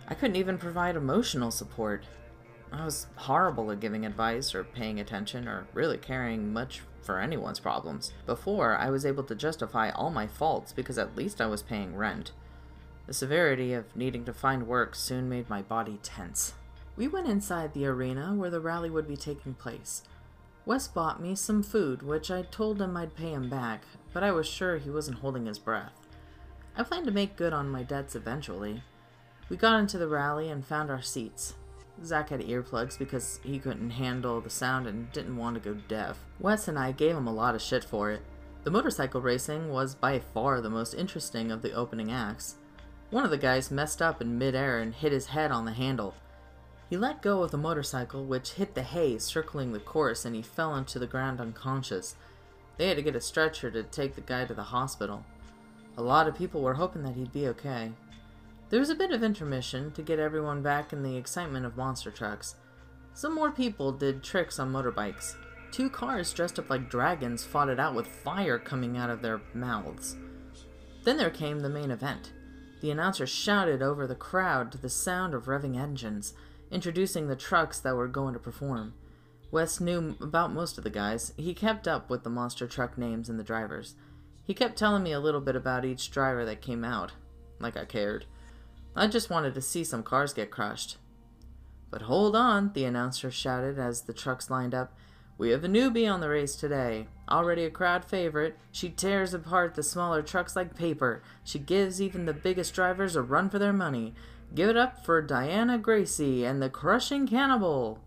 I 0.08 0.16
couldn't 0.16 0.36
even 0.36 0.58
provide 0.58 0.96
emotional 0.96 1.52
support. 1.52 2.06
I 2.72 2.86
was 2.86 3.08
horrible 3.16 3.72
at 3.72 3.80
giving 3.80 4.06
advice 4.06 4.54
or 4.54 4.64
paying 4.64 5.00
attention 5.00 5.48
or 5.48 5.68
really 5.74 5.98
caring 5.98 6.52
much 6.54 6.82
for 7.02 7.20
anyone's 7.20 7.60
problems. 7.60 8.14
Before, 8.26 8.76
I 8.76 8.90
was 8.90 9.06
able 9.06 9.24
to 9.24 9.36
justify 9.36 9.90
all 9.92 10.12
my 10.12 10.28
faults 10.28 10.74
because 10.74 10.98
at 10.98 11.16
least 11.16 11.42
I 11.42 11.48
was 11.48 11.64
paying 11.64 11.96
rent. 11.96 12.32
The 13.08 13.14
severity 13.14 13.74
of 13.74 13.96
needing 13.96 14.26
to 14.26 14.34
find 14.34 14.68
work 14.68 14.94
soon 14.94 15.30
made 15.30 15.50
my 15.50 15.64
body 15.64 16.00
tense. 16.04 16.54
We 16.96 17.08
went 17.08 17.28
inside 17.28 17.74
the 17.74 17.88
arena 17.88 18.36
where 18.36 18.50
the 18.50 18.60
rally 18.60 18.90
would 18.90 19.08
be 19.08 19.18
taking 19.18 19.54
place. 19.54 20.04
Wes 20.70 20.88
bought 20.88 21.20
me 21.20 21.34
some 21.34 21.64
food, 21.64 22.04
which 22.04 22.30
I 22.30 22.44
told 22.44 22.80
him 22.80 22.96
I'd 22.96 23.16
pay 23.16 23.32
him 23.32 23.50
back, 23.50 23.86
but 24.14 24.24
I 24.24 24.30
was 24.30 24.46
sure 24.46 24.78
he 24.78 24.92
wasn't 24.92 25.18
holding 25.18 25.48
his 25.48 25.58
breath. 25.58 26.08
I 26.78 26.84
planned 26.84 27.08
to 27.08 27.12
make 27.12 27.36
good 27.36 27.54
on 27.54 27.72
my 27.72 27.82
debts 27.82 28.14
eventually. 28.14 28.84
We 29.50 29.58
got 29.58 29.80
into 29.80 29.98
the 29.98 30.08
rally 30.08 30.48
and 30.52 30.64
found 30.64 30.92
our 30.92 31.02
seats. 31.02 31.56
Zach 32.06 32.30
had 32.30 32.42
earplugs 32.42 33.00
because 33.00 33.40
he 33.44 33.58
couldn't 33.58 33.90
handle 33.90 34.40
the 34.42 34.52
sound 34.52 34.86
and 34.86 35.12
didn't 35.12 35.38
want 35.38 35.56
to 35.56 35.74
go 35.74 35.82
deaf. 35.88 36.20
Wes 36.40 36.68
and 36.68 36.78
I 36.78 36.92
gave 36.92 37.18
him 37.18 37.26
a 37.26 37.34
lot 37.34 37.56
of 37.56 37.64
shit 37.64 37.84
for 37.84 38.12
it. 38.12 38.22
The 38.64 38.70
motorcycle 38.70 39.22
racing 39.22 39.70
was 39.70 39.96
by 39.96 40.20
far 40.20 40.62
the 40.62 40.70
most 40.70 40.94
interesting 40.94 41.52
of 41.52 41.64
the 41.64 41.74
opening 41.74 42.12
acts. 42.12 42.58
One 43.10 43.26
of 43.26 43.32
the 43.32 43.40
guys 43.40 43.72
messed 43.72 44.04
up 44.04 44.22
in 44.22 44.38
midair 44.38 44.78
and 44.78 44.94
hit 44.94 45.14
his 45.14 45.26
head 45.26 45.50
on 45.50 45.66
the 45.66 45.74
handle. 45.74 46.14
He 46.90 46.98
let 46.98 47.22
go 47.22 47.44
of 47.44 47.52
the 47.52 47.58
motorcycle, 47.58 48.26
which 48.26 48.54
hit 48.54 48.74
the 48.74 48.82
hay 48.82 49.20
circling 49.20 49.74
the 49.74 49.80
course, 49.80 50.26
and 50.26 50.36
he 50.36 50.42
fell 50.42 50.72
onto 50.72 50.98
the 50.98 51.06
ground 51.06 51.40
unconscious. 51.40 52.16
They 52.78 52.88
had 52.88 52.98
to 52.98 53.04
get 53.04 53.16
a 53.16 53.22
stretcher 53.22 53.70
to 53.70 53.84
take 53.84 54.16
the 54.16 54.22
guy 54.22 54.46
to 54.46 54.54
the 54.56 54.64
hospital. 54.64 55.24
A 55.98 56.02
lot 56.02 56.28
of 56.28 56.36
people 56.36 56.62
were 56.62 56.76
hoping 56.76 57.04
that 57.04 57.16
he'd 57.16 57.32
be 57.32 57.48
okay. 57.50 57.92
There 58.70 58.80
was 58.80 58.90
a 58.90 58.96
bit 58.96 59.12
of 59.12 59.22
intermission 59.22 59.92
to 59.92 60.02
get 60.02 60.18
everyone 60.18 60.64
back 60.64 60.92
in 60.92 61.04
the 61.04 61.16
excitement 61.16 61.66
of 61.66 61.78
monster 61.78 62.10
trucks. 62.10 62.56
Some 63.14 63.36
more 63.36 63.52
people 63.52 63.92
did 63.92 64.24
tricks 64.24 64.60
on 64.60 64.72
motorbikes. 64.72 65.36
Two 65.72 65.90
cars 65.90 66.34
dressed 66.34 66.58
up 66.58 66.70
like 66.70 66.90
dragons 66.90 67.44
fought 67.44 67.70
it 67.70 67.80
out 67.80 67.94
with 67.94 68.08
fire 68.08 68.58
coming 68.58 68.98
out 68.98 69.10
of 69.10 69.22
their 69.22 69.42
mouths. 69.54 70.16
Then 71.04 71.18
there 71.18 71.30
came 71.30 71.60
the 71.60 71.70
main 71.70 71.92
event. 71.92 72.32
The 72.82 72.92
announcer 72.92 73.28
shouted 73.28 73.82
over 73.82 74.08
the 74.08 74.16
crowd 74.16 74.72
to 74.72 74.78
the 74.78 74.90
sound 74.90 75.34
of 75.34 75.46
revving 75.46 75.78
engines, 75.78 76.34
introducing 76.72 77.28
the 77.28 77.36
trucks 77.36 77.80
that 77.80 77.96
were 77.96 78.08
going 78.08 78.34
to 78.34 78.40
perform. 78.40 78.94
Wes 79.52 79.80
knew 79.80 80.16
about 80.22 80.54
most 80.54 80.78
of 80.78 80.84
the 80.84 80.90
guys. 80.90 81.34
He 81.36 81.54
kept 81.54 81.88
up 81.88 82.10
with 82.10 82.24
the 82.24 82.30
monster 82.30 82.68
truck 82.68 82.98
names 82.98 83.30
and 83.30 83.40
the 83.40 83.44
drivers. 83.44 83.96
He 84.44 84.54
kept 84.54 84.78
telling 84.78 85.04
me 85.04 85.12
a 85.12 85.20
little 85.20 85.42
bit 85.42 85.56
about 85.56 85.86
each 85.86 86.12
driver 86.12 86.46
that 86.46 86.62
came 86.62 86.84
out, 86.84 87.14
like 87.60 87.76
I 87.76 87.86
cared. 87.86 88.26
I 88.96 89.08
just 89.08 89.30
wanted 89.30 89.54
to 89.56 89.62
see 89.62 89.84
some 89.84 90.04
cars 90.04 90.34
get 90.34 90.52
crushed. 90.52 90.98
But 91.92 92.04
hold 92.04 92.36
on, 92.36 92.74
the 92.74 92.86
announcer 92.86 93.32
shouted 93.32 93.80
as 93.80 94.02
the 94.02 94.14
trucks 94.14 94.50
lined 94.50 94.76
up. 94.76 94.96
We 95.40 95.52
have 95.52 95.64
a 95.64 95.70
newbie 95.70 96.12
on 96.12 96.20
the 96.20 96.30
race 96.30 96.56
today. 96.56 97.08
Already 97.30 97.64
a 97.64 97.70
crowd 97.70 98.04
favorite, 98.04 98.58
she 98.72 98.90
tears 98.90 99.34
apart 99.34 99.74
the 99.74 99.84
smaller 99.84 100.22
trucks 100.22 100.56
like 100.56 100.76
paper. 100.76 101.24
She 101.44 101.60
gives 101.60 102.02
even 102.02 102.26
the 102.26 102.34
biggest 102.34 102.74
drivers 102.74 103.16
a 103.16 103.22
run 103.22 103.50
for 103.50 103.58
their 103.58 103.74
money. 103.74 104.14
Give 104.54 104.70
it 104.70 104.78
up 104.78 105.06
for 105.06 105.22
Diana 105.22 105.78
Gracie 105.78 106.44
and 106.44 106.62
the 106.62 106.70
Crushing 106.70 107.28
Cannibal. 107.28 108.00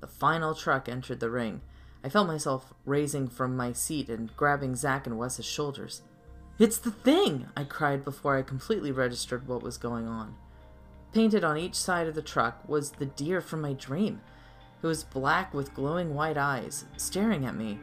The 0.00 0.06
final 0.06 0.54
truck 0.54 0.88
entered 0.88 1.20
the 1.20 1.30
ring. 1.30 1.60
I 2.02 2.08
felt 2.08 2.26
myself 2.26 2.72
raising 2.86 3.28
from 3.28 3.56
my 3.56 3.72
seat 3.72 4.08
and 4.08 4.34
grabbing 4.36 4.74
Zach 4.74 5.06
and 5.06 5.18
Wes's 5.18 5.44
shoulders. 5.44 6.02
It's 6.58 6.78
the 6.78 6.90
thing! 6.90 7.48
I 7.56 7.64
cried 7.64 8.04
before 8.04 8.36
I 8.36 8.42
completely 8.42 8.92
registered 8.92 9.46
what 9.46 9.62
was 9.62 9.76
going 9.76 10.08
on. 10.08 10.34
Painted 11.12 11.44
on 11.44 11.58
each 11.58 11.74
side 11.74 12.06
of 12.06 12.14
the 12.14 12.22
truck 12.22 12.66
was 12.68 12.92
the 12.92 13.06
deer 13.06 13.40
from 13.40 13.60
my 13.60 13.74
dream. 13.74 14.20
It 14.82 14.86
was 14.86 15.04
black 15.04 15.52
with 15.52 15.74
glowing 15.74 16.14
white 16.14 16.38
eyes, 16.38 16.86
staring 16.96 17.44
at 17.44 17.56
me. 17.56 17.78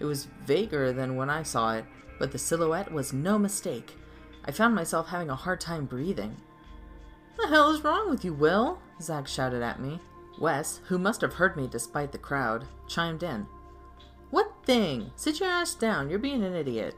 It 0.00 0.04
was 0.04 0.28
vaguer 0.44 0.92
than 0.92 1.14
when 1.14 1.30
I 1.30 1.44
saw 1.44 1.74
it, 1.74 1.84
but 2.18 2.32
the 2.32 2.38
silhouette 2.38 2.90
was 2.90 3.12
no 3.12 3.38
mistake. 3.38 3.96
I 4.44 4.50
found 4.50 4.74
myself 4.74 5.08
having 5.08 5.30
a 5.30 5.36
hard 5.36 5.60
time 5.60 5.84
breathing. 5.84 6.36
What 7.40 7.48
the 7.48 7.56
hell 7.56 7.70
is 7.70 7.82
wrong 7.82 8.10
with 8.10 8.22
you, 8.22 8.34
Will? 8.34 8.78
Zach 9.00 9.26
shouted 9.26 9.62
at 9.62 9.80
me. 9.80 9.98
Wes, 10.38 10.82
who 10.88 10.98
must 10.98 11.22
have 11.22 11.32
heard 11.32 11.56
me 11.56 11.66
despite 11.66 12.12
the 12.12 12.18
crowd, 12.18 12.66
chimed 12.86 13.22
in. 13.22 13.46
What 14.28 14.52
thing? 14.66 15.10
Sit 15.16 15.40
your 15.40 15.48
ass 15.48 15.74
down. 15.74 16.10
You're 16.10 16.18
being 16.18 16.44
an 16.44 16.54
idiot. 16.54 16.94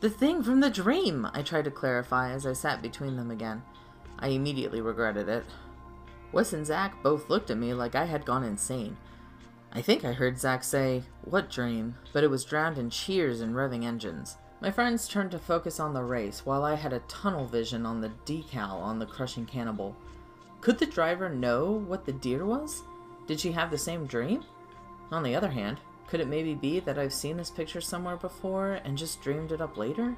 The 0.00 0.10
thing 0.10 0.42
from 0.42 0.60
the 0.60 0.68
dream, 0.68 1.26
I 1.32 1.40
tried 1.40 1.64
to 1.64 1.70
clarify 1.70 2.30
as 2.30 2.44
I 2.44 2.52
sat 2.52 2.82
between 2.82 3.16
them 3.16 3.30
again. 3.30 3.62
I 4.18 4.28
immediately 4.28 4.82
regretted 4.82 5.30
it. 5.30 5.46
Wes 6.30 6.52
and 6.52 6.66
Zach 6.66 7.02
both 7.02 7.30
looked 7.30 7.50
at 7.50 7.56
me 7.56 7.72
like 7.72 7.94
I 7.94 8.04
had 8.04 8.26
gone 8.26 8.44
insane. 8.44 8.98
I 9.72 9.80
think 9.80 10.04
I 10.04 10.12
heard 10.12 10.38
Zach 10.38 10.62
say, 10.62 11.04
What 11.22 11.48
dream? 11.48 11.94
but 12.12 12.22
it 12.22 12.28
was 12.28 12.44
drowned 12.44 12.76
in 12.76 12.90
cheers 12.90 13.40
and 13.40 13.54
revving 13.54 13.84
engines. 13.84 14.36
My 14.60 14.72
friends 14.72 15.06
turned 15.06 15.30
to 15.30 15.38
focus 15.38 15.78
on 15.78 15.94
the 15.94 16.02
race 16.02 16.44
while 16.44 16.64
I 16.64 16.74
had 16.74 16.92
a 16.92 16.98
tunnel 17.00 17.46
vision 17.46 17.86
on 17.86 18.00
the 18.00 18.10
decal 18.26 18.80
on 18.80 18.98
the 18.98 19.06
crushing 19.06 19.46
cannibal. 19.46 19.94
Could 20.60 20.78
the 20.78 20.86
driver 20.86 21.28
know 21.28 21.70
what 21.70 22.04
the 22.04 22.12
deer 22.12 22.44
was? 22.44 22.82
Did 23.28 23.38
she 23.38 23.52
have 23.52 23.70
the 23.70 23.78
same 23.78 24.06
dream? 24.06 24.42
On 25.12 25.22
the 25.22 25.36
other 25.36 25.50
hand, 25.50 25.78
could 26.08 26.18
it 26.18 26.26
maybe 26.26 26.54
be 26.54 26.80
that 26.80 26.98
I've 26.98 27.12
seen 27.12 27.36
this 27.36 27.50
picture 27.50 27.80
somewhere 27.80 28.16
before 28.16 28.80
and 28.84 28.98
just 28.98 29.22
dreamed 29.22 29.52
it 29.52 29.60
up 29.60 29.76
later? 29.76 30.16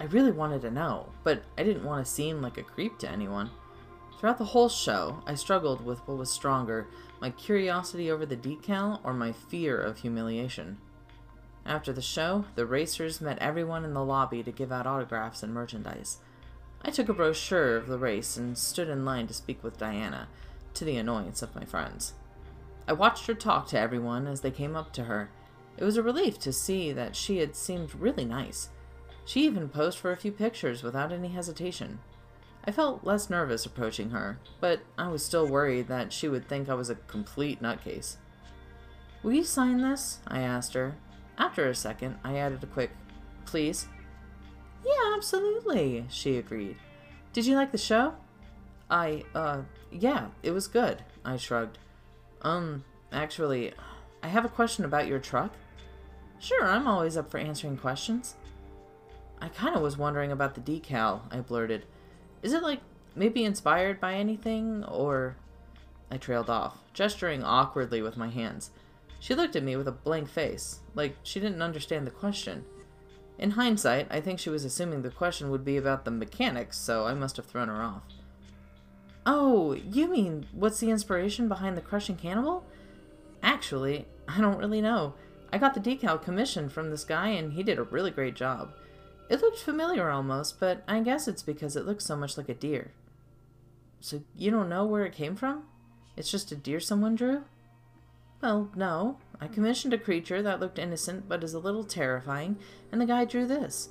I 0.00 0.04
really 0.04 0.32
wanted 0.32 0.62
to 0.62 0.70
know, 0.72 1.06
but 1.22 1.44
I 1.56 1.62
didn't 1.62 1.84
want 1.84 2.04
to 2.04 2.10
seem 2.10 2.42
like 2.42 2.58
a 2.58 2.62
creep 2.64 2.98
to 2.98 3.08
anyone. 3.08 3.50
Throughout 4.18 4.38
the 4.38 4.44
whole 4.44 4.68
show, 4.68 5.22
I 5.24 5.34
struggled 5.36 5.84
with 5.84 6.00
what 6.08 6.18
was 6.18 6.30
stronger 6.30 6.88
my 7.20 7.30
curiosity 7.30 8.10
over 8.10 8.26
the 8.26 8.36
decal 8.36 8.98
or 9.04 9.12
my 9.12 9.30
fear 9.30 9.80
of 9.80 9.98
humiliation. 9.98 10.78
After 11.64 11.92
the 11.92 12.02
show, 12.02 12.46
the 12.54 12.66
racers 12.66 13.20
met 13.20 13.38
everyone 13.38 13.84
in 13.84 13.94
the 13.94 14.04
lobby 14.04 14.42
to 14.42 14.50
give 14.50 14.72
out 14.72 14.86
autographs 14.86 15.42
and 15.42 15.54
merchandise. 15.54 16.18
I 16.84 16.90
took 16.90 17.08
a 17.08 17.14
brochure 17.14 17.76
of 17.76 17.86
the 17.86 17.98
race 17.98 18.36
and 18.36 18.58
stood 18.58 18.88
in 18.88 19.04
line 19.04 19.28
to 19.28 19.34
speak 19.34 19.62
with 19.62 19.78
Diana, 19.78 20.28
to 20.74 20.84
the 20.84 20.96
annoyance 20.96 21.42
of 21.42 21.54
my 21.54 21.64
friends. 21.64 22.14
I 22.88 22.94
watched 22.94 23.26
her 23.26 23.34
talk 23.34 23.68
to 23.68 23.78
everyone 23.78 24.26
as 24.26 24.40
they 24.40 24.50
came 24.50 24.74
up 24.74 24.92
to 24.94 25.04
her. 25.04 25.30
It 25.76 25.84
was 25.84 25.96
a 25.96 26.02
relief 26.02 26.38
to 26.40 26.52
see 26.52 26.92
that 26.92 27.14
she 27.14 27.38
had 27.38 27.54
seemed 27.54 27.94
really 27.94 28.24
nice. 28.24 28.70
She 29.24 29.44
even 29.44 29.68
posed 29.68 29.98
for 29.98 30.10
a 30.10 30.16
few 30.16 30.32
pictures 30.32 30.82
without 30.82 31.12
any 31.12 31.28
hesitation. 31.28 32.00
I 32.64 32.72
felt 32.72 33.04
less 33.04 33.30
nervous 33.30 33.64
approaching 33.66 34.10
her, 34.10 34.38
but 34.60 34.80
I 34.98 35.08
was 35.08 35.24
still 35.24 35.46
worried 35.46 35.88
that 35.88 36.12
she 36.12 36.28
would 36.28 36.48
think 36.48 36.68
I 36.68 36.74
was 36.74 36.90
a 36.90 36.96
complete 36.96 37.62
nutcase. 37.62 38.16
Will 39.22 39.32
you 39.32 39.44
sign 39.44 39.80
this? 39.80 40.18
I 40.26 40.40
asked 40.40 40.74
her. 40.74 40.96
After 41.38 41.68
a 41.68 41.74
second, 41.74 42.18
I 42.24 42.36
added 42.36 42.62
a 42.62 42.66
quick, 42.66 42.90
please. 43.44 43.86
Yeah, 44.84 45.14
absolutely, 45.16 46.04
she 46.08 46.36
agreed. 46.38 46.76
Did 47.32 47.46
you 47.46 47.56
like 47.56 47.72
the 47.72 47.78
show? 47.78 48.14
I, 48.90 49.24
uh, 49.34 49.62
yeah, 49.90 50.28
it 50.42 50.50
was 50.50 50.68
good, 50.68 51.02
I 51.24 51.36
shrugged. 51.36 51.78
Um, 52.42 52.84
actually, 53.12 53.72
I 54.22 54.28
have 54.28 54.44
a 54.44 54.50
question 54.50 54.84
about 54.84 55.06
your 55.06 55.18
truck. 55.18 55.54
Sure, 56.38 56.64
I'm 56.64 56.86
always 56.86 57.16
up 57.16 57.30
for 57.30 57.38
answering 57.38 57.76
questions. 57.76 58.34
I 59.40 59.48
kind 59.48 59.74
of 59.74 59.82
was 59.82 59.96
wondering 59.96 60.32
about 60.32 60.54
the 60.54 60.60
decal, 60.60 61.22
I 61.30 61.40
blurted. 61.40 61.86
Is 62.42 62.52
it 62.52 62.62
like 62.62 62.80
maybe 63.14 63.44
inspired 63.44 64.00
by 64.00 64.14
anything, 64.14 64.84
or. 64.84 65.36
I 66.10 66.18
trailed 66.18 66.50
off, 66.50 66.76
gesturing 66.92 67.42
awkwardly 67.42 68.02
with 68.02 68.18
my 68.18 68.28
hands. 68.28 68.70
She 69.22 69.36
looked 69.36 69.54
at 69.54 69.62
me 69.62 69.76
with 69.76 69.86
a 69.86 69.92
blank 69.92 70.28
face, 70.28 70.80
like 70.96 71.14
she 71.22 71.38
didn't 71.38 71.62
understand 71.62 72.08
the 72.08 72.10
question. 72.10 72.64
In 73.38 73.52
hindsight, 73.52 74.08
I 74.10 74.20
think 74.20 74.40
she 74.40 74.50
was 74.50 74.64
assuming 74.64 75.02
the 75.02 75.10
question 75.10 75.48
would 75.48 75.64
be 75.64 75.76
about 75.76 76.04
the 76.04 76.10
mechanics, 76.10 76.76
so 76.76 77.06
I 77.06 77.14
must 77.14 77.36
have 77.36 77.46
thrown 77.46 77.68
her 77.68 77.80
off. 77.80 78.02
Oh, 79.24 79.74
you 79.74 80.08
mean 80.08 80.48
what's 80.50 80.80
the 80.80 80.90
inspiration 80.90 81.46
behind 81.46 81.76
the 81.76 81.82
crushing 81.82 82.16
cannibal? 82.16 82.66
Actually, 83.44 84.08
I 84.26 84.40
don't 84.40 84.58
really 84.58 84.80
know. 84.80 85.14
I 85.52 85.58
got 85.58 85.74
the 85.74 85.80
decal 85.80 86.20
commission 86.20 86.68
from 86.68 86.90
this 86.90 87.04
guy 87.04 87.28
and 87.28 87.52
he 87.52 87.62
did 87.62 87.78
a 87.78 87.84
really 87.84 88.10
great 88.10 88.34
job. 88.34 88.72
It 89.30 89.40
looked 89.40 89.60
familiar 89.60 90.10
almost, 90.10 90.58
but 90.58 90.82
I 90.88 90.98
guess 90.98 91.28
it's 91.28 91.44
because 91.44 91.76
it 91.76 91.86
looks 91.86 92.04
so 92.04 92.16
much 92.16 92.36
like 92.36 92.48
a 92.48 92.54
deer. 92.54 92.90
So 94.00 94.24
you 94.36 94.50
don't 94.50 94.68
know 94.68 94.84
where 94.84 95.06
it 95.06 95.14
came 95.14 95.36
from? 95.36 95.62
It's 96.16 96.30
just 96.32 96.50
a 96.50 96.56
deer 96.56 96.80
someone 96.80 97.14
drew? 97.14 97.44
Well, 98.42 98.68
no. 98.74 99.18
I 99.40 99.46
commissioned 99.48 99.94
a 99.94 99.98
creature 99.98 100.42
that 100.42 100.60
looked 100.60 100.78
innocent 100.78 101.28
but 101.28 101.42
is 101.42 101.54
a 101.54 101.58
little 101.58 101.84
terrifying, 101.84 102.58
and 102.90 103.00
the 103.00 103.06
guy 103.06 103.24
drew 103.24 103.46
this. 103.46 103.88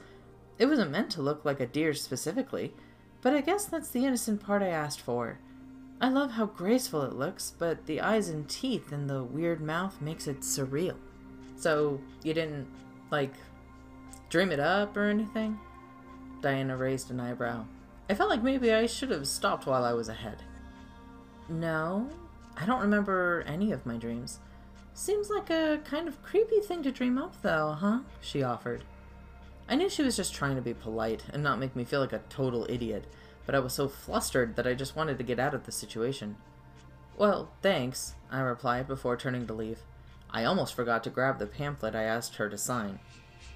It 0.59 0.65
wasn't 0.67 0.91
meant 0.91 1.09
to 1.11 1.21
look 1.21 1.43
like 1.43 1.59
a 1.59 1.65
deer 1.65 1.93
specifically, 1.93 2.73
but 3.21 3.33
I 3.33 3.41
guess 3.41 3.65
that's 3.65 3.89
the 3.89 4.05
innocent 4.05 4.41
part 4.41 4.61
I 4.61 4.67
asked 4.67 5.01
for. 5.01 5.39
I 6.01 6.09
love 6.09 6.31
how 6.31 6.47
graceful 6.47 7.03
it 7.03 7.13
looks, 7.13 7.53
but 7.57 7.85
the 7.85 8.01
eyes 8.01 8.29
and 8.29 8.49
teeth 8.49 8.91
and 8.91 9.09
the 9.09 9.23
weird 9.23 9.61
mouth 9.61 10.01
makes 10.01 10.27
it 10.27 10.41
surreal. 10.41 10.97
So, 11.55 12.01
you 12.23 12.33
didn't, 12.33 12.67
like, 13.11 13.33
dream 14.29 14.51
it 14.51 14.59
up 14.59 14.97
or 14.97 15.03
anything? 15.03 15.59
Diana 16.41 16.75
raised 16.75 17.11
an 17.11 17.19
eyebrow. 17.19 17.65
I 18.09 18.15
felt 18.15 18.29
like 18.29 18.41
maybe 18.43 18.73
I 18.73 18.87
should 18.87 19.11
have 19.11 19.27
stopped 19.27 19.67
while 19.67 19.83
I 19.83 19.93
was 19.93 20.09
ahead. 20.09 20.43
No, 21.49 22.09
I 22.61 22.65
don't 22.65 22.81
remember 22.81 23.43
any 23.47 23.71
of 23.71 23.87
my 23.87 23.97
dreams. 23.97 24.37
Seems 24.93 25.31
like 25.31 25.49
a 25.49 25.79
kind 25.83 26.07
of 26.07 26.21
creepy 26.21 26.59
thing 26.59 26.83
to 26.83 26.91
dream 26.91 27.17
up, 27.17 27.41
though, 27.41 27.71
huh? 27.71 28.01
She 28.19 28.43
offered. 28.43 28.83
I 29.67 29.73
knew 29.73 29.89
she 29.89 30.03
was 30.03 30.15
just 30.15 30.35
trying 30.35 30.57
to 30.57 30.61
be 30.61 30.75
polite 30.75 31.23
and 31.33 31.41
not 31.41 31.57
make 31.57 31.75
me 31.75 31.83
feel 31.83 32.01
like 32.01 32.13
a 32.13 32.21
total 32.29 32.67
idiot, 32.69 33.05
but 33.47 33.55
I 33.55 33.59
was 33.59 33.73
so 33.73 33.87
flustered 33.87 34.55
that 34.57 34.67
I 34.67 34.75
just 34.75 34.95
wanted 34.95 35.17
to 35.17 35.23
get 35.23 35.39
out 35.39 35.55
of 35.55 35.65
the 35.65 35.71
situation. 35.71 36.35
Well, 37.17 37.49
thanks, 37.63 38.13
I 38.29 38.41
replied 38.41 38.87
before 38.87 39.17
turning 39.17 39.47
to 39.47 39.53
leave. 39.53 39.79
I 40.29 40.43
almost 40.43 40.75
forgot 40.75 41.03
to 41.05 41.09
grab 41.09 41.39
the 41.39 41.47
pamphlet 41.47 41.95
I 41.95 42.03
asked 42.03 42.35
her 42.35 42.47
to 42.47 42.59
sign. 42.59 42.99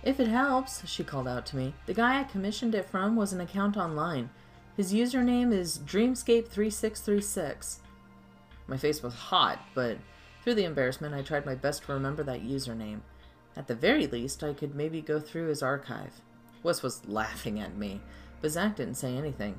If 0.03 0.19
it 0.19 0.29
helps, 0.29 0.87
she 0.87 1.03
called 1.03 1.27
out 1.27 1.45
to 1.47 1.57
me, 1.57 1.75
the 1.85 1.93
guy 1.93 2.19
I 2.19 2.23
commissioned 2.23 2.73
it 2.73 2.89
from 2.89 3.15
was 3.15 3.33
an 3.33 3.41
account 3.41 3.77
online. 3.77 4.31
His 4.75 4.93
username 4.93 5.53
is 5.53 5.77
Dreamscape3636. 5.79 7.77
My 8.67 8.77
face 8.77 9.03
was 9.03 9.13
hot, 9.13 9.59
but 9.73 9.97
through 10.43 10.55
the 10.55 10.65
embarrassment, 10.65 11.13
I 11.13 11.21
tried 11.21 11.45
my 11.45 11.55
best 11.55 11.83
to 11.83 11.93
remember 11.93 12.23
that 12.23 12.43
username. 12.43 13.01
At 13.55 13.67
the 13.67 13.75
very 13.75 14.07
least, 14.07 14.43
I 14.43 14.53
could 14.53 14.75
maybe 14.75 15.01
go 15.01 15.19
through 15.19 15.47
his 15.47 15.63
archive. 15.63 16.21
Wes 16.63 16.83
was 16.83 17.07
laughing 17.07 17.59
at 17.59 17.77
me, 17.77 18.01
but 18.41 18.51
Zach 18.51 18.75
didn't 18.75 18.95
say 18.95 19.15
anything. 19.15 19.55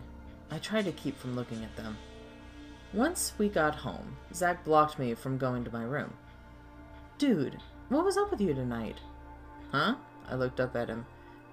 I 0.51 0.59
tried 0.59 0.85
to 0.85 0.93
keep 0.93 1.19
from 1.19 1.35
looking 1.35 1.65
at 1.65 1.77
them. 1.77 1.97
Once 2.93 3.33
we 3.39 3.49
got 3.49 3.75
home, 3.75 4.17
Zach 4.33 4.65
blocked 4.65 4.99
me 4.99 5.15
from 5.15 5.39
going 5.39 5.65
to 5.65 5.73
my 5.73 5.83
room. 5.83 6.13
Dude, 7.19 7.59
what 7.89 8.05
was 8.05 8.17
up 8.17 8.31
with 8.31 8.41
you 8.41 8.55
tonight? 8.55 8.99
Huh? 9.73 9.97
I 10.29 10.35
looked 10.35 10.61
up 10.61 10.77
at 10.77 10.89
him. 10.89 11.07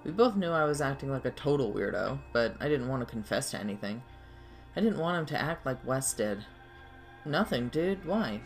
We 0.04 0.10
both 0.10 0.36
knew 0.36 0.50
I 0.50 0.64
was 0.64 0.80
acting 0.80 1.10
like 1.10 1.24
a 1.24 1.30
total 1.30 1.72
weirdo, 1.72 2.18
but 2.32 2.56
I 2.60 2.68
didn't 2.68 2.88
want 2.88 3.00
to 3.00 3.10
confess 3.10 3.50
to 3.52 3.58
anything. 3.58 4.02
I 4.76 4.80
didn't 4.80 4.98
want 4.98 5.18
him 5.18 5.26
to 5.26 5.40
act 5.40 5.64
like 5.64 5.86
Wes 5.86 6.12
did. 6.12 6.44
Nothing, 7.24 7.68
dude. 7.68 8.04
Why? 8.04 8.40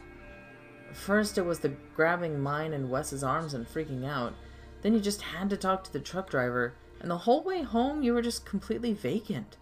First, 0.92 1.36
it 1.36 1.44
was 1.44 1.60
the 1.60 1.74
grabbing 1.94 2.40
mine 2.40 2.72
and 2.72 2.90
Wes's 2.90 3.24
arms 3.24 3.54
and 3.54 3.66
freaking 3.66 4.06
out. 4.06 4.34
Then 4.82 4.94
you 4.94 5.00
just 5.00 5.22
had 5.22 5.50
to 5.50 5.56
talk 5.56 5.84
to 5.84 5.92
the 5.92 6.00
truck 6.00 6.30
driver, 6.30 6.74
and 7.00 7.10
the 7.10 7.18
whole 7.18 7.42
way 7.42 7.62
home 7.62 8.02
you 8.02 8.14
were 8.14 8.22
just 8.22 8.46
completely 8.46 8.92
vacant. 8.92 9.56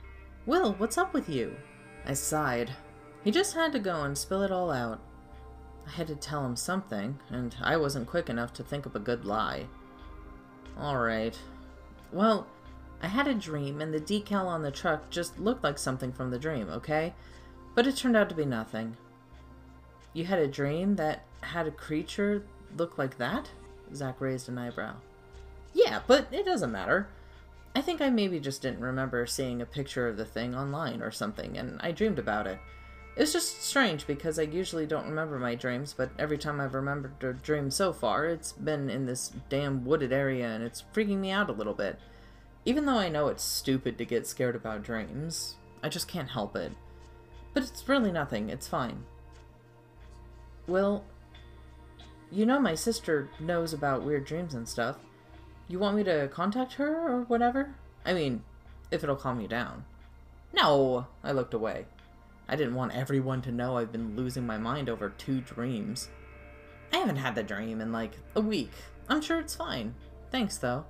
Will, 0.45 0.75
what's 0.75 0.99
up 0.99 1.15
with 1.15 1.29
you? 1.29 1.57
I 2.05 2.15
sighed. 2.15 2.71
He 3.25 3.31
just 3.31 3.55
had 3.55 3.73
to 3.73 3.79
go 3.79 4.03
and 4.03 4.17
spill 4.17 4.43
it 4.43 4.53
all 4.53 4.71
out. 4.71 5.01
I 5.87 5.91
had 5.91 6.07
to 6.09 6.15
tell 6.15 6.45
him 6.45 6.57
something, 6.57 7.19
and 7.31 7.57
I 7.61 7.77
wasn't 7.77 8.07
quick 8.07 8.29
enough 8.29 8.53
to 8.55 8.63
think 8.63 8.87
of 8.87 8.95
a 8.95 9.01
good 9.01 9.25
lie. 9.25 9.67
Alright. 10.79 11.39
Well, 12.13 12.47
I 13.03 13.09
had 13.09 13.27
a 13.27 13.35
dream, 13.35 13.81
and 13.81 13.93
the 13.93 14.01
decal 14.01 14.47
on 14.47 14.63
the 14.63 14.71
truck 14.71 15.11
just 15.11 15.39
looked 15.39 15.65
like 15.65 15.79
something 15.79 16.13
from 16.13 16.31
the 16.31 16.39
dream, 16.39 16.69
okay? 16.69 17.15
But 17.75 17.87
it 17.87 17.97
turned 17.97 18.17
out 18.17 18.29
to 18.29 18.35
be 18.35 18.45
nothing. 18.45 18.97
You 20.17 20.25
had 20.25 20.39
a 20.39 20.49
dream 20.49 20.97
that 20.97 21.25
had 21.43 21.67
a 21.67 21.71
creature 21.71 22.43
look 22.79 22.97
like 22.97 23.19
that? 23.19 23.51
Zach 23.95 24.19
raised 24.19 24.49
an 24.49 24.57
eyebrow. 24.57 24.95
Yeah, 25.75 26.01
but 26.07 26.29
it 26.33 26.47
doesn't 26.47 26.73
matter. 26.73 27.09
I 27.75 27.83
think 27.83 28.01
I 28.01 28.09
maybe 28.09 28.41
just 28.41 28.63
didn't 28.63 28.81
remember 28.81 29.27
seeing 29.27 29.61
a 29.61 29.67
picture 29.67 30.09
of 30.09 30.17
the 30.17 30.25
thing 30.25 30.55
online 30.55 31.03
or 31.03 31.11
something, 31.11 31.59
and 31.59 31.79
I 31.83 31.93
dreamed 31.93 32.19
about 32.19 32.47
it. 32.47 32.59
It's 33.15 33.35
just 33.35 33.63
strange 33.63 34.07
because 34.07 34.39
I 34.39 34.45
usually 34.45 34.87
don't 34.87 35.05
remember 35.05 35.39
my 35.39 35.55
dreams, 35.55 35.93
but 35.95 36.09
every 36.19 36.39
time 36.39 36.63
I've 36.63 36.73
remembered 36.73 37.23
a 37.23 37.35
dream 37.35 37.71
so 37.71 37.93
far, 37.93 38.25
it's 38.25 38.53
been 38.53 38.89
in 38.89 39.05
this 39.05 39.33
damn 39.51 39.85
wooded 39.85 40.15
area 40.15 40.49
and 40.49 40.65
it's 40.65 40.83
freaking 40.95 41.19
me 41.19 41.31
out 41.31 41.51
a 41.51 41.53
little 41.53 41.75
bit. 41.75 41.99
Even 42.65 42.87
though 42.87 42.97
I 42.97 43.11
know 43.11 43.29
it's 43.29 43.45
stupid 43.45 43.99
to 43.99 44.07
get 44.07 44.27
scared 44.27 44.57
about 44.57 44.83
dreams, 44.83 45.57
I 45.83 45.91
just 45.91 46.09
can't 46.09 46.31
help 46.31 46.57
it. 46.57 46.73
But 47.53 47.65
it's 47.65 47.87
really 47.87 48.13
nothing, 48.13 48.49
it's 48.49 48.67
fine. 48.67 49.05
Well, 50.67 51.05
you 52.31 52.45
know 52.45 52.59
my 52.59 52.75
sister 52.75 53.29
knows 53.39 53.73
about 53.73 54.03
weird 54.03 54.25
dreams 54.25 54.55
and 54.55 54.69
stuff. 54.69 54.97
You 55.69 55.79
want 55.79 55.97
me 55.97 56.05
to 56.05 56.29
contact 56.29 56.75
her 56.75 57.09
or 57.09 57.23
whatever? 57.23 57.75
I 58.05 58.13
mean, 58.13 58.43
if 58.91 59.03
it'll 59.03 59.17
calm 59.17 59.41
you 59.41 59.49
down. 59.49 59.85
No! 60.53 61.07
I 61.23 61.33
looked 61.33 61.55
away. 61.55 61.87
I 62.49 62.57
didn't 62.57 62.75
want 62.75 62.95
everyone 62.95 63.43
to 63.43 63.53
know 63.53 63.77
I've 63.77 63.93
been 63.93 64.17
losing 64.17 64.47
my 64.47 64.59
mind 64.59 64.89
over 64.89 65.11
two 65.11 65.41
dreams. 65.41 66.09
I 66.93 66.99
haven't 66.99 67.17
had 67.17 67.35
the 67.35 67.43
dream 67.43 67.81
in 67.81 67.93
like 67.93 68.13
a 68.35 68.41
week. 68.41 68.71
I'm 69.09 69.21
sure 69.21 69.41
it's 69.41 69.55
fine. 69.55 69.95
Thanks, 70.31 70.59
though. 70.59 70.85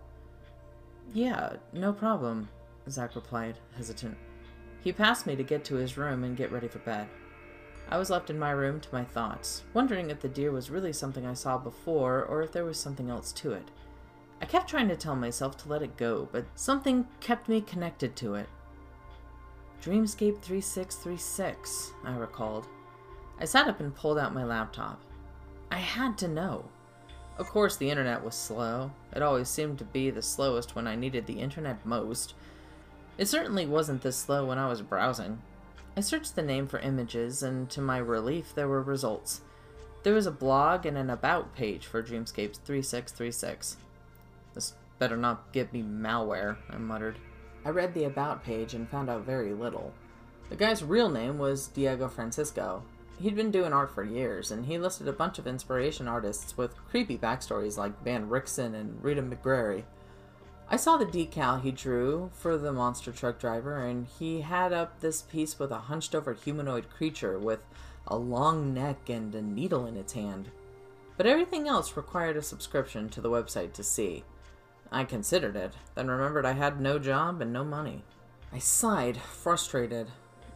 Yeah, 1.15 1.55
no 1.73 1.93
problem, 1.93 2.49
Zach 2.89 3.15
replied, 3.15 3.59
hesitant. 3.77 4.17
He 4.81 4.93
passed 4.93 5.27
me 5.27 5.37
to 5.37 5.43
get 5.43 5.65
to 5.65 5.77
his 5.77 5.97
room 5.97 6.25
and 6.25 6.37
get 6.37 6.53
ready 6.53 6.69
for 6.69 6.79
bed. 6.81 7.09
I 7.89 7.99
was 7.99 8.11
left 8.11 8.31
in 8.31 8.39
my 8.39 8.51
room 8.51 8.81
to 8.81 8.95
my 8.95 9.05
thoughts, 9.05 9.63
wondering 9.73 10.11
if 10.11 10.21
the 10.21 10.29
deer 10.29 10.51
was 10.51 10.71
really 10.71 10.93
something 10.93 11.25
I 11.25 11.35
saw 11.35 11.57
before 11.57 12.25
or 12.25 12.43
if 12.43 12.51
there 12.51 12.65
was 12.65 12.79
something 12.79 13.11
else 13.11 13.33
to 13.33 13.53
it. 13.53 13.71
I 14.43 14.45
kept 14.45 14.69
trying 14.69 14.89
to 14.89 14.97
tell 14.97 15.17
myself 15.17 15.57
to 15.59 15.69
let 15.69 15.83
it 15.83 15.97
go, 15.97 16.29
but 16.33 16.45
something 16.57 17.07
kept 17.21 17.49
me 17.49 17.61
connected 17.61 18.17
to 18.17 18.35
it. 18.35 18.49
Dreamscape 19.81 20.43
3636, 20.43 21.93
I 22.05 22.17
recalled. 22.17 22.67
I 23.39 23.45
sat 23.45 23.69
up 23.69 23.79
and 23.81 23.95
pulled 23.95 24.19
out 24.19 24.35
my 24.35 24.45
laptop. 24.45 25.01
I 25.71 25.79
had 25.79 26.19
to 26.19 26.29
know. 26.29 26.65
Of 27.39 27.49
course, 27.51 27.77
the 27.77 27.91
internet 27.91 28.25
was 28.25 28.35
slow. 28.35 28.91
It 29.15 29.23
always 29.23 29.49
seemed 29.49 29.79
to 29.79 29.85
be 29.85 30.11
the 30.11 30.23
slowest 30.23 30.75
when 30.75 30.87
I 30.87 30.97
needed 30.97 31.27
the 31.27 31.41
internet 31.41 31.85
most. 31.87 32.35
It 33.19 33.27
certainly 33.27 33.67
wasn't 33.67 34.03
this 34.03 34.17
slow 34.17 34.47
when 34.47 34.59
I 34.59 34.69
was 34.69 34.83
browsing. 34.83 35.41
I 35.99 36.03
searched 36.03 36.37
the 36.37 36.43
name 36.43 36.67
for 36.67 36.79
images, 36.81 37.43
and 37.43 37.71
to 37.71 37.81
my 37.81 37.97
relief, 37.97 38.55
there 38.55 38.69
were 38.69 38.83
results. 38.83 39.41
There 40.03 40.13
was 40.13 40.27
a 40.27 40.31
blog 40.31 40.85
and 40.85 40.99
an 40.99 41.09
About 41.09 41.55
page 41.55 41.87
for 41.87 42.03
Dreamscapes 42.03 42.59
3636. 42.65 43.79
This 44.53 44.75
better 44.99 45.17
not 45.17 45.53
give 45.53 45.73
me 45.73 45.83
malware, 45.83 46.59
I 46.69 46.77
muttered. 46.77 47.17
I 47.65 47.71
read 47.71 47.95
the 47.95 48.05
About 48.05 48.45
page 48.45 48.75
and 48.75 48.87
found 48.87 49.09
out 49.09 49.25
very 49.25 49.55
little. 49.55 49.95
The 50.51 50.57
guy's 50.57 50.85
real 50.85 51.09
name 51.09 51.39
was 51.39 51.69
Diego 51.69 52.09
Francisco. 52.09 52.83
He'd 53.19 53.35
been 53.35 53.51
doing 53.51 53.73
art 53.73 53.95
for 53.95 54.05
years, 54.05 54.51
and 54.51 54.67
he 54.67 54.77
listed 54.77 55.09
a 55.09 55.13
bunch 55.13 55.39
of 55.39 55.47
inspiration 55.47 56.07
artists 56.07 56.59
with 56.59 56.77
creepy 56.91 57.17
backstories 57.17 57.79
like 57.79 58.05
Van 58.05 58.29
Rickson 58.29 58.75
and 58.75 59.03
Rita 59.03 59.23
McGrary. 59.23 59.85
I 60.69 60.77
saw 60.77 60.97
the 60.97 61.07
decal 61.07 61.61
he 61.61 61.71
drew 61.71 62.31
for 62.35 62.59
the 62.59 62.73
monster 62.73 63.13
truck 63.13 63.39
driver, 63.39 63.79
and 63.79 64.07
he 64.19 64.41
had 64.41 64.73
up 64.73 65.01
this 65.01 65.23
piece 65.23 65.59
with 65.59 65.71
a 65.71 65.79
hunched 65.79 66.15
over 66.15 66.35
humanoid 66.35 66.91
creature 66.91 67.39
with 67.39 67.61
a 68.09 68.17
long 68.17 68.75
neck 68.75 69.09
and 69.09 69.33
a 69.35 69.43
needle 69.43 69.87
in 69.87 69.97
its 69.97 70.15
hand. 70.15 70.51
But 71.17 71.27
everything 71.27 71.69
else 71.69 71.97
required 71.97 72.37
a 72.37 72.43
subscription 72.43 73.09
to 73.11 73.21
the 73.21 73.31
website 73.31 73.73
to 73.75 73.85
see. 73.85 74.25
I 74.91 75.05
considered 75.05 75.57
it, 75.57 75.75
then 75.95 76.09
remembered 76.09 76.45
I 76.45 76.53
had 76.53 76.81
no 76.81 76.99
job 76.99 77.41
and 77.41 77.53
no 77.53 77.65
money. 77.65 78.05
I 78.53 78.59
sighed, 78.59 79.17
frustrated. 79.17 80.09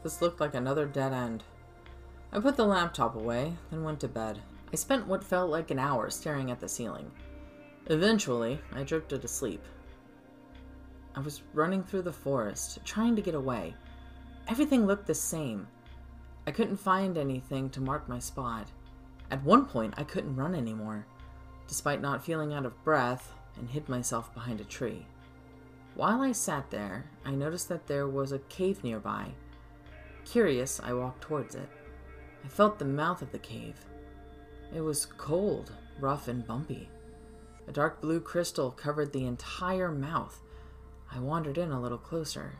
This 0.02 0.20
looked 0.20 0.40
like 0.40 0.54
another 0.54 0.86
dead 0.86 1.12
end. 1.12 1.44
I 2.32 2.40
put 2.40 2.56
the 2.56 2.66
laptop 2.66 3.14
away, 3.14 3.54
then 3.70 3.84
went 3.84 4.00
to 4.00 4.08
bed. 4.08 4.40
I 4.72 4.76
spent 4.76 5.06
what 5.06 5.24
felt 5.24 5.50
like 5.50 5.70
an 5.70 5.78
hour 5.78 6.10
staring 6.10 6.50
at 6.50 6.60
the 6.60 6.68
ceiling. 6.68 7.10
Eventually, 7.86 8.60
I 8.72 8.84
drifted 8.84 9.24
asleep, 9.24 9.62
I 11.14 11.20
was 11.20 11.42
running 11.54 11.82
through 11.82 12.02
the 12.02 12.12
forest, 12.12 12.78
trying 12.84 13.16
to 13.16 13.22
get 13.22 13.34
away. 13.34 13.74
Everything 14.48 14.86
looked 14.86 15.06
the 15.06 15.14
same. 15.14 15.66
I 16.46 16.50
couldn't 16.50 16.76
find 16.76 17.18
anything 17.18 17.70
to 17.70 17.80
mark 17.80 18.08
my 18.08 18.18
spot. 18.18 18.68
At 19.30 19.44
one 19.44 19.66
point, 19.66 19.94
I 19.96 20.04
couldn't 20.04 20.36
run 20.36 20.54
anymore, 20.54 21.06
despite 21.68 22.00
not 22.00 22.24
feeling 22.24 22.52
out 22.52 22.66
of 22.66 22.84
breath, 22.84 23.32
and 23.56 23.68
hid 23.68 23.88
myself 23.88 24.32
behind 24.34 24.60
a 24.60 24.64
tree. 24.64 25.06
While 25.94 26.20
I 26.22 26.32
sat 26.32 26.70
there, 26.70 27.04
I 27.24 27.32
noticed 27.32 27.68
that 27.68 27.86
there 27.86 28.08
was 28.08 28.32
a 28.32 28.38
cave 28.38 28.82
nearby. 28.82 29.32
Curious, 30.24 30.80
I 30.82 30.92
walked 30.92 31.22
towards 31.22 31.54
it. 31.54 31.68
I 32.44 32.48
felt 32.48 32.78
the 32.78 32.84
mouth 32.84 33.22
of 33.22 33.32
the 33.32 33.38
cave. 33.38 33.84
It 34.74 34.80
was 34.80 35.06
cold, 35.06 35.72
rough, 35.98 36.28
and 36.28 36.46
bumpy. 36.46 36.88
A 37.68 37.72
dark 37.72 38.00
blue 38.00 38.20
crystal 38.20 38.70
covered 38.70 39.12
the 39.12 39.26
entire 39.26 39.90
mouth, 39.90 40.40
I 41.12 41.18
wandered 41.18 41.58
in 41.58 41.70
a 41.70 41.80
little 41.80 41.98
closer. 41.98 42.52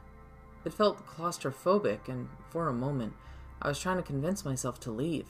It 0.65 0.73
felt 0.73 1.06
claustrophobic, 1.06 2.08
and 2.08 2.28
for 2.50 2.69
a 2.69 2.73
moment, 2.73 3.15
I 3.63 3.69
was 3.69 3.78
trying 3.78 3.97
to 3.97 4.02
convince 4.02 4.45
myself 4.45 4.80
to 4.80 4.91
leave. 4.91 5.26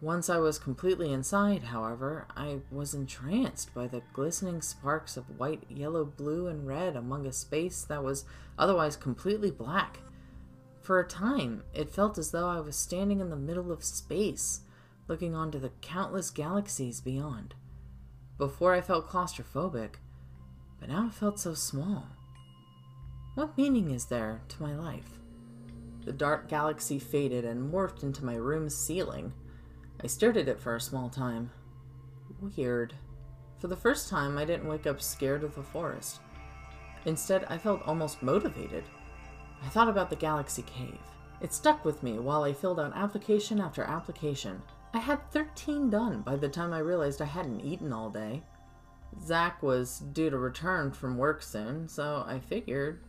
Once 0.00 0.28
I 0.28 0.36
was 0.38 0.58
completely 0.58 1.10
inside, 1.10 1.64
however, 1.64 2.26
I 2.36 2.58
was 2.70 2.92
entranced 2.92 3.72
by 3.72 3.86
the 3.86 4.02
glistening 4.12 4.60
sparks 4.60 5.16
of 5.16 5.38
white, 5.38 5.62
yellow, 5.70 6.04
blue, 6.04 6.48
and 6.48 6.66
red 6.66 6.96
among 6.96 7.26
a 7.26 7.32
space 7.32 7.82
that 7.84 8.04
was 8.04 8.26
otherwise 8.58 8.96
completely 8.96 9.50
black. 9.50 10.00
For 10.82 11.00
a 11.00 11.08
time, 11.08 11.62
it 11.72 11.90
felt 11.90 12.18
as 12.18 12.30
though 12.30 12.48
I 12.48 12.60
was 12.60 12.76
standing 12.76 13.20
in 13.20 13.30
the 13.30 13.36
middle 13.36 13.72
of 13.72 13.82
space, 13.82 14.60
looking 15.08 15.34
onto 15.34 15.58
the 15.58 15.72
countless 15.80 16.30
galaxies 16.30 17.00
beyond. 17.00 17.54
Before 18.36 18.74
I 18.74 18.82
felt 18.82 19.08
claustrophobic, 19.08 19.94
but 20.78 20.88
now 20.88 21.06
it 21.06 21.14
felt 21.14 21.38
so 21.38 21.54
small. 21.54 22.06
What 23.34 23.56
meaning 23.56 23.90
is 23.90 24.06
there 24.06 24.40
to 24.48 24.62
my 24.62 24.74
life? 24.74 25.18
The 26.04 26.12
dark 26.12 26.48
galaxy 26.48 26.98
faded 26.98 27.44
and 27.44 27.72
morphed 27.72 28.02
into 28.02 28.24
my 28.24 28.36
room's 28.36 28.76
ceiling. 28.76 29.32
I 30.02 30.06
stared 30.06 30.36
at 30.36 30.48
it 30.48 30.60
for 30.60 30.76
a 30.76 30.80
small 30.80 31.08
time. 31.08 31.50
Weird. 32.40 32.94
For 33.58 33.68
the 33.68 33.76
first 33.76 34.08
time, 34.08 34.38
I 34.38 34.44
didn't 34.44 34.68
wake 34.68 34.86
up 34.86 35.00
scared 35.00 35.42
of 35.42 35.54
the 35.54 35.62
forest. 35.62 36.20
Instead, 37.06 37.44
I 37.48 37.58
felt 37.58 37.82
almost 37.86 38.22
motivated. 38.22 38.84
I 39.62 39.68
thought 39.68 39.88
about 39.88 40.10
the 40.10 40.16
Galaxy 40.16 40.62
Cave. 40.62 40.98
It 41.40 41.52
stuck 41.52 41.84
with 41.84 42.02
me 42.02 42.18
while 42.18 42.44
I 42.44 42.52
filled 42.52 42.80
out 42.80 42.96
application 42.96 43.60
after 43.60 43.82
application. 43.82 44.62
I 44.94 44.98
had 44.98 45.30
13 45.30 45.90
done 45.90 46.22
by 46.22 46.36
the 46.36 46.48
time 46.48 46.72
I 46.72 46.78
realized 46.78 47.20
I 47.20 47.26
hadn't 47.26 47.60
eaten 47.60 47.92
all 47.92 48.10
day. 48.10 48.42
Zach 49.24 49.62
was 49.62 50.00
due 50.12 50.30
to 50.30 50.38
return 50.38 50.92
from 50.92 51.16
work 51.16 51.42
soon, 51.42 51.88
so 51.88 52.24
I 52.26 52.38
figured 52.38 53.00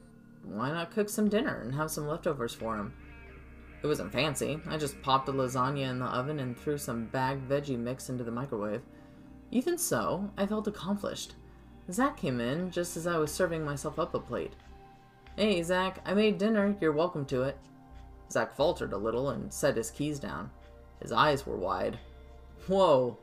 why 0.43 0.72
not 0.72 0.91
cook 0.91 1.10
some 1.10 1.30
dinner 1.30 1.62
and 1.62 1.76
have 1.76 1.91
some 1.91 2.08
leftovers 2.08 2.54
for 2.54 2.78
him? 2.78 2.93
It 3.84 3.88
wasn't 3.88 4.12
fancy. 4.12 4.60
I 4.67 4.78
just 4.78 5.02
popped 5.02 5.30
a 5.30 5.32
lasagna 5.32 5.89
in 5.89 6.00
the 6.00 6.06
oven 6.06 6.39
and 6.39 6.58
threw 6.58 6.78
some 6.78 7.06
bagged 7.06 7.48
veggie 7.48 7.78
mix 7.78 8.10
into 8.10 8.24
the 8.24 8.32
microwave. 8.32 8.82
Even 9.52 9.78
so, 9.78 10.32
I 10.38 10.46
felt 10.46 10.67
accomplished. 10.67 11.36
Zach 11.91 12.17
came 12.17 12.41
in 12.41 12.72
just 12.72 12.98
as 12.98 13.08
I 13.08 13.17
was 13.17 13.32
serving 13.32 13.63
myself 13.63 14.00
up 14.00 14.13
a 14.13 14.20
plate. 14.20 14.54
Hey, 15.36 15.62
Zach, 15.62 16.02
I 16.06 16.13
made 16.13 16.38
dinner. 16.38 16.76
You're 16.82 16.91
welcome 16.91 17.26
to 17.26 17.43
it. 17.43 17.58
Zach 18.32 18.56
faltered 18.56 18.93
a 18.93 18.98
little 18.98 19.30
and 19.30 19.54
set 19.54 19.78
his 19.78 19.91
keys 19.91 20.20
down. 20.20 20.50
His 21.02 21.12
eyes 21.12 21.46
were 21.46 21.56
wide. 21.56 22.00
Whoa. 22.67 23.17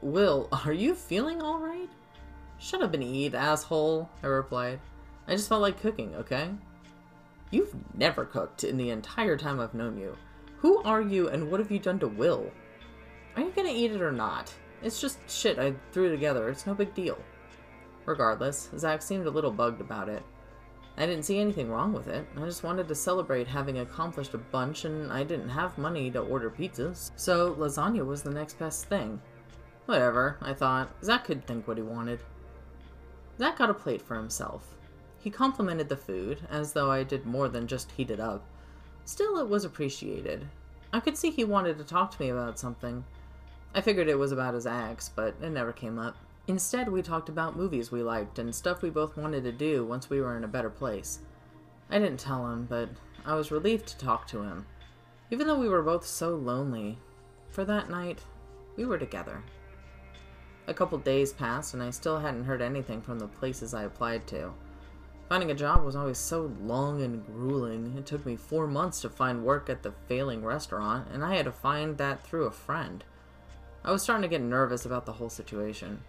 Will, 0.00 0.48
are 0.64 0.72
you 0.72 0.94
feeling 0.94 1.42
alright? 1.42 1.90
Shut 2.58 2.82
up 2.82 2.94
and 2.94 3.02
eat, 3.02 3.34
asshole, 3.34 4.08
I 4.22 4.26
replied. 4.26 4.80
I 5.26 5.32
just 5.32 5.48
felt 5.48 5.62
like 5.62 5.80
cooking, 5.80 6.14
okay? 6.16 6.50
You've 7.50 7.74
never 7.94 8.24
cooked 8.24 8.64
in 8.64 8.76
the 8.76 8.90
entire 8.90 9.36
time 9.36 9.60
I've 9.60 9.74
known 9.74 9.96
you. 9.96 10.16
Who 10.58 10.82
are 10.82 11.00
you 11.00 11.28
and 11.28 11.50
what 11.50 11.60
have 11.60 11.70
you 11.70 11.78
done 11.78 11.98
to 12.00 12.08
Will? 12.08 12.50
Are 13.36 13.42
you 13.42 13.52
gonna 13.54 13.68
eat 13.70 13.92
it 13.92 14.02
or 14.02 14.12
not? 14.12 14.52
It's 14.82 15.00
just 15.00 15.18
shit 15.28 15.58
I 15.58 15.74
threw 15.92 16.10
together. 16.10 16.48
It's 16.48 16.66
no 16.66 16.74
big 16.74 16.94
deal. 16.94 17.18
Regardless, 18.06 18.70
Zach 18.76 19.02
seemed 19.02 19.26
a 19.26 19.30
little 19.30 19.50
bugged 19.50 19.80
about 19.80 20.08
it. 20.08 20.22
I 20.96 21.06
didn't 21.06 21.24
see 21.24 21.38
anything 21.38 21.70
wrong 21.70 21.92
with 21.92 22.08
it. 22.08 22.26
I 22.36 22.40
just 22.40 22.64
wanted 22.64 22.88
to 22.88 22.94
celebrate 22.94 23.46
having 23.46 23.78
accomplished 23.78 24.34
a 24.34 24.38
bunch, 24.38 24.84
and 24.84 25.12
I 25.12 25.22
didn't 25.22 25.50
have 25.50 25.78
money 25.78 26.10
to 26.10 26.20
order 26.20 26.50
pizzas. 26.50 27.12
So 27.14 27.54
lasagna 27.54 28.04
was 28.04 28.22
the 28.22 28.30
next 28.30 28.58
best 28.58 28.86
thing. 28.86 29.20
Whatever, 29.86 30.38
I 30.42 30.54
thought. 30.54 30.90
Zach 31.04 31.24
could 31.24 31.46
think 31.46 31.68
what 31.68 31.76
he 31.76 31.84
wanted. 31.84 32.20
Zach 33.38 33.58
got 33.58 33.70
a 33.70 33.74
plate 33.74 34.02
for 34.02 34.16
himself. 34.16 34.74
He 35.20 35.30
complimented 35.30 35.88
the 35.88 35.96
food, 35.96 36.40
as 36.50 36.72
though 36.72 36.90
I 36.90 37.02
did 37.02 37.24
more 37.24 37.48
than 37.48 37.66
just 37.66 37.92
heat 37.92 38.10
it 38.10 38.20
up. 38.20 38.44
Still, 39.04 39.38
it 39.38 39.48
was 39.48 39.64
appreciated. 39.64 40.48
I 40.92 41.00
could 41.00 41.16
see 41.16 41.30
he 41.30 41.44
wanted 41.44 41.78
to 41.78 41.84
talk 41.84 42.10
to 42.12 42.22
me 42.22 42.30
about 42.30 42.58
something. 42.58 43.04
I 43.74 43.80
figured 43.80 44.08
it 44.08 44.18
was 44.18 44.32
about 44.32 44.54
his 44.54 44.66
axe, 44.66 45.10
but 45.14 45.34
it 45.40 45.50
never 45.50 45.72
came 45.72 45.98
up. 45.98 46.16
Instead, 46.46 46.88
we 46.88 47.02
talked 47.02 47.28
about 47.28 47.56
movies 47.56 47.92
we 47.92 48.02
liked 48.02 48.38
and 48.38 48.54
stuff 48.54 48.80
we 48.80 48.90
both 48.90 49.16
wanted 49.16 49.44
to 49.44 49.52
do 49.52 49.84
once 49.84 50.08
we 50.08 50.20
were 50.20 50.36
in 50.36 50.44
a 50.44 50.48
better 50.48 50.70
place. 50.70 51.20
I 51.90 51.98
didn't 51.98 52.20
tell 52.20 52.50
him, 52.50 52.66
but 52.68 52.88
I 53.24 53.34
was 53.34 53.50
relieved 53.50 53.86
to 53.88 53.98
talk 53.98 54.26
to 54.28 54.42
him. 54.42 54.66
Even 55.30 55.46
though 55.46 55.58
we 55.58 55.68
were 55.68 55.82
both 55.82 56.06
so 56.06 56.34
lonely, 56.34 56.98
for 57.50 57.64
that 57.64 57.90
night, 57.90 58.20
we 58.76 58.86
were 58.86 58.98
together. 58.98 59.42
A 60.68 60.74
couple 60.74 60.98
days 60.98 61.32
passed, 61.32 61.72
and 61.72 61.82
I 61.82 61.88
still 61.88 62.18
hadn't 62.18 62.44
heard 62.44 62.60
anything 62.60 63.00
from 63.00 63.18
the 63.18 63.26
places 63.26 63.72
I 63.72 63.84
applied 63.84 64.26
to. 64.26 64.52
Finding 65.26 65.50
a 65.50 65.54
job 65.54 65.82
was 65.82 65.96
always 65.96 66.18
so 66.18 66.52
long 66.60 67.00
and 67.00 67.24
grueling. 67.24 67.94
It 67.96 68.04
took 68.04 68.26
me 68.26 68.36
four 68.36 68.66
months 68.66 69.00
to 69.00 69.08
find 69.08 69.46
work 69.46 69.70
at 69.70 69.82
the 69.82 69.94
failing 70.08 70.44
restaurant, 70.44 71.08
and 71.10 71.24
I 71.24 71.36
had 71.36 71.46
to 71.46 71.52
find 71.52 71.96
that 71.96 72.22
through 72.22 72.44
a 72.44 72.50
friend. 72.50 73.02
I 73.82 73.92
was 73.92 74.02
starting 74.02 74.22
to 74.22 74.28
get 74.28 74.42
nervous 74.42 74.84
about 74.84 75.06
the 75.06 75.12
whole 75.14 75.30
situation. 75.30 76.02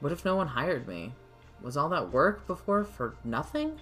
What 0.00 0.12
if 0.12 0.26
no 0.26 0.36
one 0.36 0.48
hired 0.48 0.86
me? 0.86 1.14
Was 1.62 1.78
all 1.78 1.88
that 1.88 2.12
work 2.12 2.46
before 2.46 2.84
for 2.84 3.16
nothing? 3.24 3.80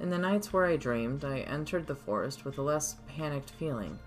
In 0.00 0.08
the 0.08 0.16
nights 0.16 0.50
where 0.50 0.64
I 0.64 0.76
dreamed, 0.76 1.26
I 1.26 1.40
entered 1.40 1.86
the 1.86 1.94
forest 1.94 2.46
with 2.46 2.56
a 2.56 2.62
less 2.62 2.96
panicked 3.06 3.50
feeling. 3.50 3.98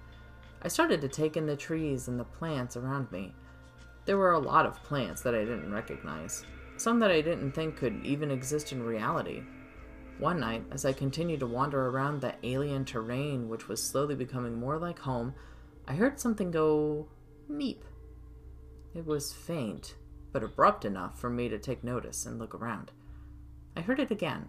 I 0.64 0.70
started 0.70 1.02
to 1.02 1.08
take 1.08 1.38
in 1.38 1.46
the 1.46 1.56
trees 1.56 2.08
and 2.08 2.20
the 2.20 2.24
plants 2.24 2.76
around 2.76 3.12
me. 3.12 3.36
There 4.08 4.18
were 4.18 4.32
a 4.32 4.40
lot 4.40 4.66
of 4.66 4.82
plants 4.84 5.22
that 5.24 5.36
I 5.36 5.40
didn't 5.40 5.70
recognize, 5.70 6.46
some 6.78 6.98
that 7.00 7.12
I 7.12 7.20
didn't 7.20 7.52
think 7.52 7.76
could 7.76 8.06
even 8.06 8.32
exist 8.32 8.72
in 8.72 8.82
reality. 8.82 9.44
One 10.18 10.40
night, 10.40 10.64
as 10.72 10.86
I 10.86 10.94
continued 10.94 11.42
to 11.42 11.46
wander 11.46 11.88
around 11.88 12.22
the 12.22 12.34
alien 12.42 12.86
terrain, 12.86 13.50
which 13.50 13.68
was 13.68 13.84
slowly 13.84 14.16
becoming 14.16 14.56
more 14.56 14.78
like 14.78 15.00
home, 15.00 15.36
I 15.90 15.94
heard 15.94 16.22
something 16.22 16.52
go 16.52 17.10
meep. 17.52 17.82
It 18.96 19.06
was 19.06 19.34
faint, 19.34 19.96
but 20.32 20.42
abrupt 20.42 20.86
enough 20.86 21.20
for 21.20 21.30
me 21.30 21.50
to 21.50 21.60
take 21.60 21.84
notice 21.84 22.26
and 22.26 22.40
look 22.40 22.56
around. 22.56 22.92
I 23.76 23.82
heard 23.82 24.00
it 24.00 24.10
again. 24.10 24.48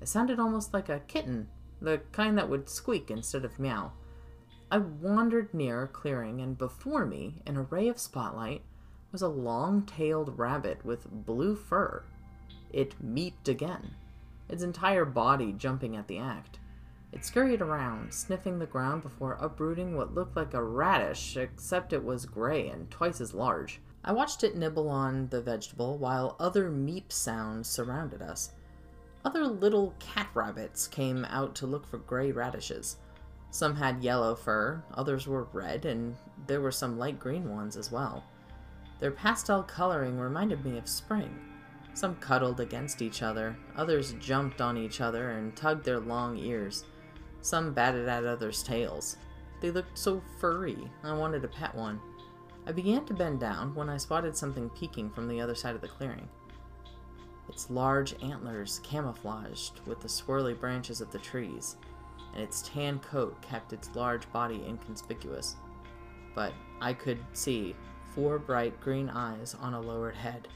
It 0.00 0.08
sounded 0.08 0.40
almost 0.40 0.72
like 0.72 0.88
a 0.88 1.00
kitten, 1.00 1.48
the 1.82 2.00
kind 2.12 2.38
that 2.38 2.48
would 2.48 2.70
squeak 2.70 3.10
instead 3.10 3.44
of 3.44 3.58
meow. 3.58 3.92
I 4.70 4.78
wandered 4.78 5.52
near 5.52 5.82
a 5.82 5.88
clearing, 5.88 6.40
and 6.40 6.56
before 6.56 7.04
me, 7.04 7.42
in 7.46 7.56
a 7.56 7.62
ray 7.62 7.88
of 7.88 7.98
spotlight, 7.98 8.62
was 9.12 9.22
a 9.22 9.28
long 9.28 9.82
tailed 9.82 10.38
rabbit 10.38 10.84
with 10.84 11.10
blue 11.10 11.56
fur. 11.56 12.02
It 12.72 12.94
meeped 13.04 13.48
again, 13.48 13.90
its 14.48 14.62
entire 14.62 15.04
body 15.04 15.52
jumping 15.52 15.96
at 15.96 16.08
the 16.08 16.18
act. 16.18 16.58
It 17.12 17.24
scurried 17.24 17.60
around, 17.60 18.14
sniffing 18.14 18.58
the 18.58 18.66
ground 18.66 19.02
before 19.02 19.36
uprooting 19.40 19.96
what 19.96 20.14
looked 20.14 20.36
like 20.36 20.54
a 20.54 20.62
radish, 20.62 21.36
except 21.36 21.92
it 21.92 22.04
was 22.04 22.24
gray 22.24 22.68
and 22.68 22.88
twice 22.88 23.20
as 23.20 23.34
large. 23.34 23.80
I 24.04 24.12
watched 24.12 24.44
it 24.44 24.56
nibble 24.56 24.88
on 24.88 25.28
the 25.28 25.42
vegetable 25.42 25.98
while 25.98 26.36
other 26.38 26.70
meep 26.70 27.10
sounds 27.10 27.68
surrounded 27.68 28.22
us. 28.22 28.52
Other 29.24 29.44
little 29.46 29.94
cat 29.98 30.28
rabbits 30.34 30.86
came 30.86 31.24
out 31.26 31.54
to 31.56 31.66
look 31.66 31.86
for 31.86 31.98
gray 31.98 32.30
radishes. 32.30 32.96
Some 33.50 33.76
had 33.76 34.04
yellow 34.04 34.36
fur, 34.36 34.82
others 34.94 35.26
were 35.26 35.48
red, 35.52 35.84
and 35.84 36.16
there 36.46 36.60
were 36.60 36.70
some 36.70 36.96
light 36.96 37.18
green 37.18 37.50
ones 37.50 37.76
as 37.76 37.90
well. 37.90 38.24
Their 39.00 39.10
pastel 39.10 39.62
coloring 39.62 40.18
reminded 40.18 40.64
me 40.64 40.76
of 40.76 40.86
spring. 40.88 41.34
Some 41.94 42.16
cuddled 42.16 42.60
against 42.60 43.02
each 43.02 43.22
other, 43.22 43.56
others 43.74 44.14
jumped 44.20 44.60
on 44.60 44.76
each 44.76 45.00
other 45.00 45.30
and 45.30 45.56
tugged 45.56 45.84
their 45.84 45.98
long 45.98 46.36
ears. 46.36 46.84
Some 47.40 47.72
batted 47.72 48.08
at 48.08 48.26
others' 48.26 48.62
tails. 48.62 49.16
They 49.60 49.70
looked 49.70 49.98
so 49.98 50.22
furry, 50.38 50.90
I 51.02 51.14
wanted 51.14 51.42
to 51.42 51.48
pet 51.48 51.74
one. 51.74 52.00
I 52.66 52.72
began 52.72 53.06
to 53.06 53.14
bend 53.14 53.40
down 53.40 53.74
when 53.74 53.88
I 53.88 53.96
spotted 53.96 54.36
something 54.36 54.68
peeking 54.70 55.10
from 55.10 55.28
the 55.28 55.40
other 55.40 55.54
side 55.54 55.74
of 55.74 55.80
the 55.80 55.88
clearing. 55.88 56.28
Its 57.48 57.70
large 57.70 58.14
antlers 58.22 58.80
camouflaged 58.84 59.80
with 59.86 60.00
the 60.00 60.08
swirly 60.08 60.58
branches 60.58 61.00
of 61.00 61.10
the 61.10 61.18
trees, 61.18 61.76
and 62.34 62.42
its 62.42 62.62
tan 62.62 63.00
coat 63.00 63.40
kept 63.42 63.72
its 63.72 63.90
large 63.94 64.30
body 64.30 64.62
inconspicuous. 64.66 65.56
But 66.34 66.52
I 66.80 66.92
could 66.92 67.18
see 67.32 67.74
four 68.14 68.38
bright 68.38 68.80
green 68.80 69.08
eyes 69.08 69.54
on 69.60 69.74
a 69.74 69.80
lowered 69.80 70.16
head. 70.16 70.48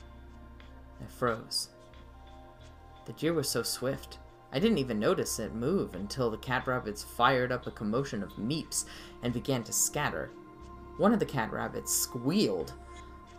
I 1.00 1.06
froze. 1.06 1.68
The 3.06 3.12
deer 3.12 3.34
was 3.34 3.48
so 3.48 3.62
swift. 3.62 4.18
I 4.52 4.58
didn't 4.58 4.78
even 4.78 4.98
notice 4.98 5.38
it 5.38 5.54
move 5.54 5.94
until 5.94 6.30
the 6.30 6.38
cat 6.38 6.66
rabbits 6.66 7.02
fired 7.02 7.52
up 7.52 7.66
a 7.66 7.70
commotion 7.70 8.22
of 8.22 8.32
meeps 8.36 8.84
and 9.22 9.32
began 9.32 9.62
to 9.64 9.72
scatter. 9.72 10.30
One 10.96 11.12
of 11.12 11.18
the 11.18 11.26
cat 11.26 11.52
rabbits 11.52 11.92
squealed. 11.92 12.72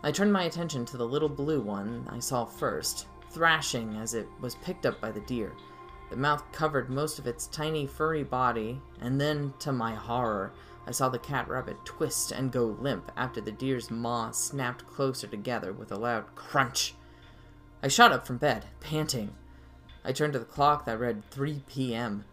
I 0.02 0.12
turned 0.12 0.32
my 0.32 0.44
attention 0.44 0.84
to 0.86 0.96
the 0.96 1.06
little 1.06 1.28
blue 1.28 1.60
one 1.60 2.06
I 2.10 2.18
saw 2.18 2.44
first, 2.44 3.06
thrashing 3.30 3.96
as 3.96 4.14
it 4.14 4.28
was 4.40 4.56
picked 4.56 4.86
up 4.86 5.00
by 5.00 5.10
the 5.10 5.20
deer. 5.22 5.52
The 6.10 6.16
mouth 6.16 6.44
covered 6.52 6.90
most 6.90 7.18
of 7.18 7.26
its 7.26 7.48
tiny 7.48 7.86
furry 7.86 8.22
body, 8.22 8.80
and 9.00 9.20
then, 9.20 9.52
to 9.60 9.72
my 9.72 9.94
horror, 9.94 10.52
I 10.86 10.92
saw 10.92 11.08
the 11.08 11.18
cat 11.18 11.48
rabbit 11.48 11.84
twist 11.84 12.30
and 12.30 12.52
go 12.52 12.76
limp 12.80 13.10
after 13.16 13.40
the 13.40 13.50
deer's 13.50 13.90
maws 13.90 14.38
snapped 14.38 14.86
closer 14.86 15.26
together 15.26 15.72
with 15.72 15.90
a 15.90 15.96
loud 15.96 16.34
crunch. 16.34 16.94
I 17.82 17.88
shot 17.88 18.12
up 18.12 18.26
from 18.26 18.38
bed, 18.38 18.66
panting. 18.80 19.34
I 20.04 20.12
turned 20.12 20.34
to 20.34 20.38
the 20.38 20.44
clock 20.44 20.84
that 20.84 21.00
read 21.00 21.28
3 21.30 21.62
p.m. 21.66 22.24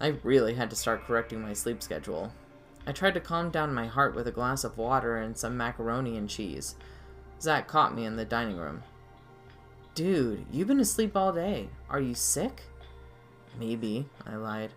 I 0.00 0.18
really 0.22 0.54
had 0.54 0.70
to 0.70 0.76
start 0.76 1.04
correcting 1.04 1.40
my 1.40 1.52
sleep 1.52 1.82
schedule. 1.82 2.32
I 2.86 2.92
tried 2.92 3.14
to 3.14 3.20
calm 3.20 3.50
down 3.50 3.74
my 3.74 3.86
heart 3.86 4.14
with 4.14 4.26
a 4.26 4.32
glass 4.32 4.64
of 4.64 4.78
water 4.78 5.16
and 5.16 5.36
some 5.36 5.56
macaroni 5.56 6.16
and 6.16 6.28
cheese. 6.28 6.74
Zach 7.40 7.68
caught 7.68 7.94
me 7.94 8.04
in 8.04 8.16
the 8.16 8.24
dining 8.24 8.56
room. 8.56 8.82
Dude, 9.94 10.46
you've 10.50 10.68
been 10.68 10.80
asleep 10.80 11.16
all 11.16 11.32
day. 11.32 11.68
Are 11.88 12.00
you 12.00 12.14
sick? 12.14 12.62
Maybe, 13.58 14.06
I 14.26 14.36
lied. 14.36 14.70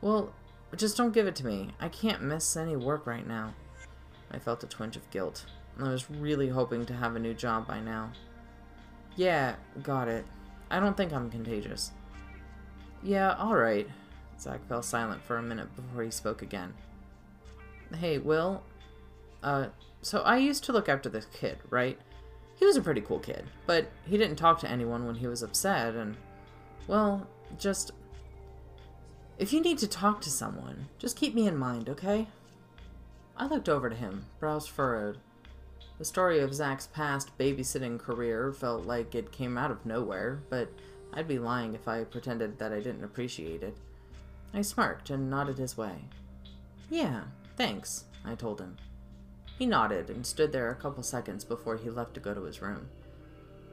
Well, 0.00 0.32
just 0.76 0.96
don't 0.96 1.12
give 1.12 1.26
it 1.26 1.36
to 1.36 1.46
me. 1.46 1.70
I 1.80 1.88
can't 1.88 2.22
miss 2.22 2.56
any 2.56 2.76
work 2.76 3.06
right 3.06 3.26
now. 3.26 3.54
I 4.30 4.38
felt 4.38 4.64
a 4.64 4.66
twinge 4.66 4.96
of 4.96 5.10
guilt. 5.10 5.44
I 5.78 5.88
was 5.88 6.10
really 6.10 6.48
hoping 6.48 6.86
to 6.86 6.94
have 6.94 7.16
a 7.16 7.20
new 7.20 7.34
job 7.34 7.66
by 7.66 7.80
now. 7.80 8.12
Yeah, 9.16 9.56
got 9.82 10.08
it. 10.08 10.24
I 10.70 10.80
don't 10.80 10.96
think 10.96 11.12
I'm 11.12 11.30
contagious. 11.30 11.92
Yeah, 13.02 13.34
alright. 13.34 13.88
Zach 14.40 14.66
fell 14.68 14.82
silent 14.82 15.22
for 15.22 15.36
a 15.36 15.42
minute 15.42 15.74
before 15.76 16.02
he 16.02 16.10
spoke 16.10 16.42
again. 16.42 16.72
Hey, 17.98 18.18
Will? 18.18 18.62
Uh, 19.42 19.66
so 20.00 20.20
I 20.20 20.38
used 20.38 20.64
to 20.64 20.72
look 20.72 20.88
after 20.88 21.08
this 21.08 21.26
kid, 21.26 21.58
right? 21.68 21.98
He 22.56 22.64
was 22.64 22.76
a 22.76 22.82
pretty 22.82 23.00
cool 23.00 23.18
kid, 23.18 23.44
but 23.66 23.90
he 24.06 24.16
didn't 24.16 24.36
talk 24.36 24.58
to 24.60 24.70
anyone 24.70 25.06
when 25.06 25.16
he 25.16 25.26
was 25.26 25.42
upset, 25.42 25.94
and, 25.94 26.16
well, 26.86 27.26
just 27.58 27.92
if 29.42 29.52
you 29.52 29.60
need 29.60 29.78
to 29.78 29.88
talk 29.88 30.20
to 30.20 30.30
someone, 30.30 30.86
just 31.00 31.16
keep 31.16 31.34
me 31.34 31.48
in 31.48 31.56
mind, 31.56 31.88
okay? 31.88 32.28
I 33.36 33.48
looked 33.48 33.68
over 33.68 33.90
to 33.90 33.96
him, 33.96 34.26
brows 34.38 34.68
furrowed. 34.68 35.18
The 35.98 36.04
story 36.04 36.38
of 36.38 36.54
Zach's 36.54 36.86
past 36.86 37.36
babysitting 37.36 37.98
career 37.98 38.52
felt 38.52 38.86
like 38.86 39.16
it 39.16 39.32
came 39.32 39.58
out 39.58 39.72
of 39.72 39.84
nowhere, 39.84 40.40
but 40.48 40.68
I'd 41.12 41.26
be 41.26 41.40
lying 41.40 41.74
if 41.74 41.88
I 41.88 42.04
pretended 42.04 42.60
that 42.60 42.72
I 42.72 42.78
didn't 42.78 43.02
appreciate 43.02 43.64
it. 43.64 43.76
I 44.54 44.62
smirked 44.62 45.10
and 45.10 45.28
nodded 45.28 45.58
his 45.58 45.76
way. 45.76 46.04
Yeah, 46.88 47.22
thanks, 47.56 48.04
I 48.24 48.36
told 48.36 48.60
him. 48.60 48.76
He 49.58 49.66
nodded 49.66 50.08
and 50.08 50.24
stood 50.24 50.52
there 50.52 50.70
a 50.70 50.76
couple 50.76 51.02
seconds 51.02 51.44
before 51.44 51.76
he 51.76 51.90
left 51.90 52.14
to 52.14 52.20
go 52.20 52.32
to 52.32 52.44
his 52.44 52.62
room. 52.62 52.86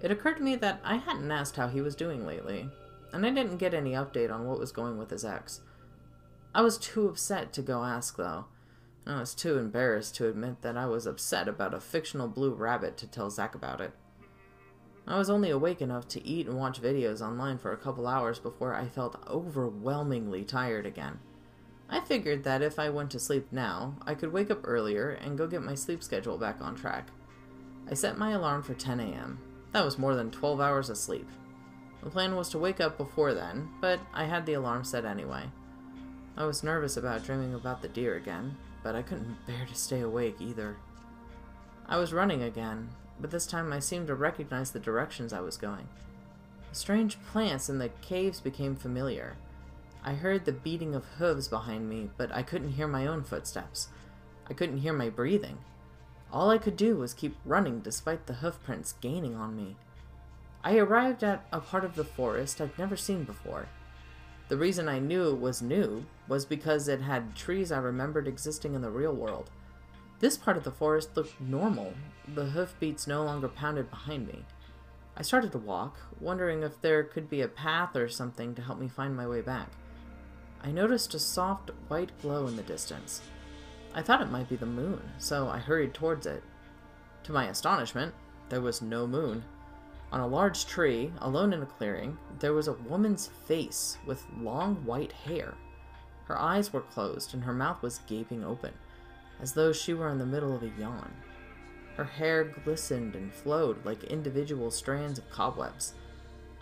It 0.02 0.10
occurred 0.10 0.38
to 0.38 0.44
me 0.44 0.56
that 0.56 0.80
I 0.84 0.96
hadn't 0.96 1.32
asked 1.32 1.58
how 1.58 1.68
he 1.68 1.82
was 1.82 1.96
doing 1.96 2.26
lately, 2.26 2.68
and 3.14 3.26
I 3.26 3.30
didn't 3.32 3.58
get 3.58 3.74
any 3.74 3.92
update 3.92 4.32
on 4.34 4.46
what 4.48 4.60
was 4.60 4.72
going 4.72 4.98
with 4.98 5.10
his 5.10 5.26
ex. 5.26 5.62
I 6.54 6.62
was 6.62 6.78
too 6.78 7.08
upset 7.08 7.54
to 7.54 7.62
go 7.62 7.84
ask, 7.84 8.18
though. 8.18 8.46
I 9.06 9.20
was 9.20 9.34
too 9.34 9.58
embarrassed 9.58 10.16
to 10.16 10.28
admit 10.28 10.62
that 10.62 10.78
I 10.78 10.86
was 10.86 11.06
upset 11.06 11.48
about 11.48 11.74
a 11.74 11.80
fictional 11.80 12.28
blue 12.28 12.54
rabbit 12.54 12.98
to 12.98 13.08
tell 13.08 13.30
Zach 13.30 13.56
about 13.56 13.82
it. 13.82 13.94
I 15.08 15.18
was 15.18 15.30
only 15.30 15.50
awake 15.50 15.82
enough 15.82 16.08
to 16.10 16.26
eat 16.26 16.48
and 16.48 16.58
watch 16.58 16.82
videos 16.82 17.22
online 17.22 17.58
for 17.58 17.72
a 17.72 17.78
couple 17.78 18.06
hours 18.06 18.38
before 18.38 18.76
I 18.76 18.88
felt 18.88 19.20
overwhelmingly 19.28 20.44
tired 20.44 20.86
again. 20.86 21.20
I 21.90 22.02
figured 22.02 22.44
that 22.44 22.62
if 22.62 22.78
I 22.78 22.92
went 22.92 23.10
to 23.12 23.20
sleep 23.20 23.48
now, 23.52 23.96
I 24.06 24.14
could 24.14 24.32
wake 24.32 24.52
up 24.52 24.62
earlier 24.64 25.10
and 25.10 25.38
go 25.38 25.48
get 25.48 25.64
my 25.64 25.74
sleep 25.74 26.04
schedule 26.04 26.38
back 26.38 26.62
on 26.62 26.76
track. 26.76 27.08
I 27.90 27.96
set 27.96 28.20
my 28.20 28.32
alarm 28.32 28.62
for 28.62 28.76
10 28.76 29.00
a.m. 29.00 29.40
That 29.72 29.84
was 29.84 29.98
more 29.98 30.14
than 30.14 30.30
12 30.30 30.62
hours 30.62 30.92
of 30.92 30.98
sleep. 30.98 31.28
The 32.04 32.10
plan 32.10 32.36
was 32.36 32.50
to 32.50 32.60
wake 32.60 32.80
up 32.80 32.98
before 32.98 33.34
then, 33.34 33.70
but 33.82 34.00
I 34.14 34.26
had 34.26 34.46
the 34.46 34.54
alarm 34.54 34.84
set 34.84 35.06
anyway. 35.06 35.44
I 36.38 36.46
was 36.46 36.64
nervous 36.64 36.96
about 36.96 37.26
dreaming 37.26 37.54
about 37.54 37.82
the 37.82 37.90
deer 37.90 38.16
again, 38.16 38.56
but 38.84 38.96
I 38.96 39.02
couldn't 39.02 39.46
bear 39.46 39.66
to 39.66 39.76
stay 39.76 40.02
awake 40.02 40.38
either. 40.40 40.78
I 41.88 41.98
was 41.98 42.14
running 42.14 42.44
again, 42.44 42.90
but 43.20 43.32
this 43.32 43.46
time 43.46 43.74
I 43.74 43.80
seemed 43.80 44.08
to 44.08 44.16
recognize 44.16 44.72
the 44.72 44.80
directions 44.80 45.34
I 45.34 45.42
was 45.42 45.58
going. 45.58 45.88
The 46.70 46.76
strange 46.76 47.22
plants 47.32 47.68
in 47.68 47.80
the 47.80 47.90
caves 48.02 48.40
became 48.40 48.76
familiar. 48.76 49.36
I 50.04 50.14
heard 50.14 50.46
the 50.46 50.54
beating 50.54 50.96
of 50.96 51.04
hooves 51.18 51.48
behind 51.50 51.90
me, 51.90 52.10
but 52.16 52.32
I 52.32 52.44
couldn't 52.44 52.74
hear 52.74 52.88
my 52.88 53.06
own 53.06 53.24
footsteps. 53.24 53.90
I 54.50 54.54
couldn't 54.54 54.78
hear 54.78 54.94
my 54.94 55.10
breathing. 55.10 55.58
All 56.32 56.50
I 56.50 56.58
could 56.58 56.78
do 56.78 56.96
was 56.96 57.14
keep 57.14 57.36
running 57.44 57.82
despite 57.82 58.28
the 58.28 58.36
hoofprints 58.36 58.94
gaining 59.02 59.36
on 59.36 59.56
me. 59.56 59.76
I 60.64 60.78
arrived 60.78 61.24
at 61.24 61.46
a 61.52 61.60
part 61.60 61.86
of 61.86 61.96
the 61.96 62.04
forest 62.04 62.60
I'd 62.60 62.78
never 62.78 62.98
seen 62.98 63.24
before. 63.24 63.68
The 64.50 64.58
reason 64.58 64.90
I 64.90 65.00
knew 65.00 65.30
it 65.30 65.40
was 65.40 65.62
new 65.62 66.06
was 66.28 66.46
because 66.46 66.88
it 66.88 67.02
had 67.02 67.36
trees 67.36 67.72
I 67.72 67.78
remembered 67.78 68.28
existing 68.28 68.74
in 68.74 68.82
the 68.82 68.90
real 68.90 69.14
world. 69.14 69.50
This 70.20 70.38
part 70.38 70.58
of 70.58 70.64
the 70.64 70.72
forest 70.72 71.16
looked 71.16 71.40
normal, 71.40 71.94
the 72.28 72.46
hoofbeats 72.46 73.08
no 73.08 73.24
longer 73.24 73.48
pounded 73.48 73.90
behind 73.90 74.28
me. 74.28 74.44
I 75.16 75.22
started 75.22 75.52
to 75.54 75.58
walk, 75.58 75.98
wondering 76.20 76.64
if 76.64 76.82
there 76.82 77.04
could 77.04 77.30
be 77.30 77.42
a 77.42 77.48
path 77.48 77.96
or 77.96 78.10
something 78.10 78.54
to 78.56 78.62
help 78.62 78.80
me 78.80 78.88
find 78.88 79.16
my 79.16 79.28
way 79.28 79.42
back. 79.42 79.70
I 80.62 80.72
noticed 80.72 81.14
a 81.14 81.20
soft 81.20 81.72
white 81.88 82.12
glow 82.22 82.48
in 82.48 82.58
the 82.58 82.64
distance. 82.64 83.22
I 83.94 84.02
thought 84.02 84.22
it 84.22 84.32
might 84.32 84.50
be 84.50 84.56
the 84.56 84.66
moon, 84.66 85.02
so 85.18 85.48
I 85.48 85.60
hurried 85.60 85.94
towards 85.94 86.26
it. 86.26 86.44
To 87.24 87.32
my 87.32 87.48
astonishment, 87.48 88.14
there 88.50 88.62
was 88.62 88.82
no 88.82 89.08
moon. 89.08 89.44
On 90.12 90.20
a 90.20 90.28
large 90.28 90.66
tree, 90.66 91.14
alone 91.20 91.54
in 91.54 91.62
a 91.62 91.68
clearing, 91.68 92.18
there 92.40 92.54
was 92.54 92.68
a 92.68 92.74
woman's 92.74 93.28
face 93.46 93.98
with 94.06 94.26
long 94.40 94.76
white 94.86 95.12
hair. 95.12 95.54
Her 96.26 96.40
eyes 96.40 96.74
were 96.74 96.82
closed 96.82 97.34
and 97.34 97.44
her 97.44 97.54
mouth 97.54 97.82
was 97.82 98.02
gaping 98.08 98.44
open, 98.44 98.74
as 99.40 99.54
though 99.54 99.72
she 99.72 99.94
were 99.94 100.10
in 100.10 100.18
the 100.18 100.26
middle 100.26 100.56
of 100.56 100.64
a 100.64 100.72
yawn. 100.80 101.14
Her 101.96 102.06
hair 102.06 102.44
glistened 102.44 103.16
and 103.16 103.34
flowed 103.34 103.86
like 103.86 104.04
individual 104.06 104.72
strands 104.72 105.20
of 105.20 105.30
cobwebs. 105.30 105.94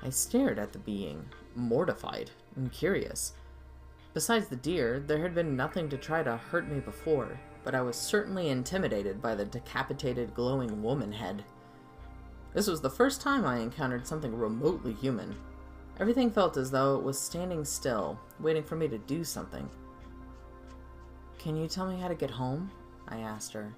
I 0.01 0.09
stared 0.09 0.59
at 0.59 0.73
the 0.73 0.79
being, 0.79 1.25
mortified 1.55 2.31
and 2.55 2.71
curious. 2.71 3.33
Besides 4.13 4.47
the 4.47 4.55
deer, 4.55 4.99
there 4.99 5.21
had 5.21 5.35
been 5.35 5.55
nothing 5.55 5.89
to 5.89 5.97
try 5.97 6.23
to 6.23 6.37
hurt 6.37 6.67
me 6.67 6.79
before, 6.79 7.39
but 7.63 7.75
I 7.75 7.81
was 7.81 7.95
certainly 7.95 8.49
intimidated 8.49 9.21
by 9.21 9.35
the 9.35 9.45
decapitated 9.45 10.33
glowing 10.33 10.81
woman 10.81 11.11
head. 11.11 11.43
This 12.57 12.65
was 12.65 12.81
the 12.81 12.89
first 12.89 13.21
time 13.21 13.45
I 13.45 13.59
encountered 13.59 14.07
something 14.07 14.35
remotely 14.35 14.91
human. 14.93 15.35
Everything 15.99 16.31
felt 16.31 16.57
as 16.57 16.71
though 16.71 16.95
it 16.95 17.03
was 17.03 17.19
standing 17.19 17.63
still, 17.63 18.19
waiting 18.39 18.63
for 18.63 18.75
me 18.75 18.87
to 18.87 18.97
do 18.97 19.23
something. 19.23 19.69
Can 21.37 21.55
you 21.55 21.67
tell 21.67 21.85
me 21.85 21.99
how 21.99 22.07
to 22.07 22.15
get 22.15 22.31
home? 22.31 22.71
I 23.07 23.19
asked 23.19 23.53
her. 23.53 23.75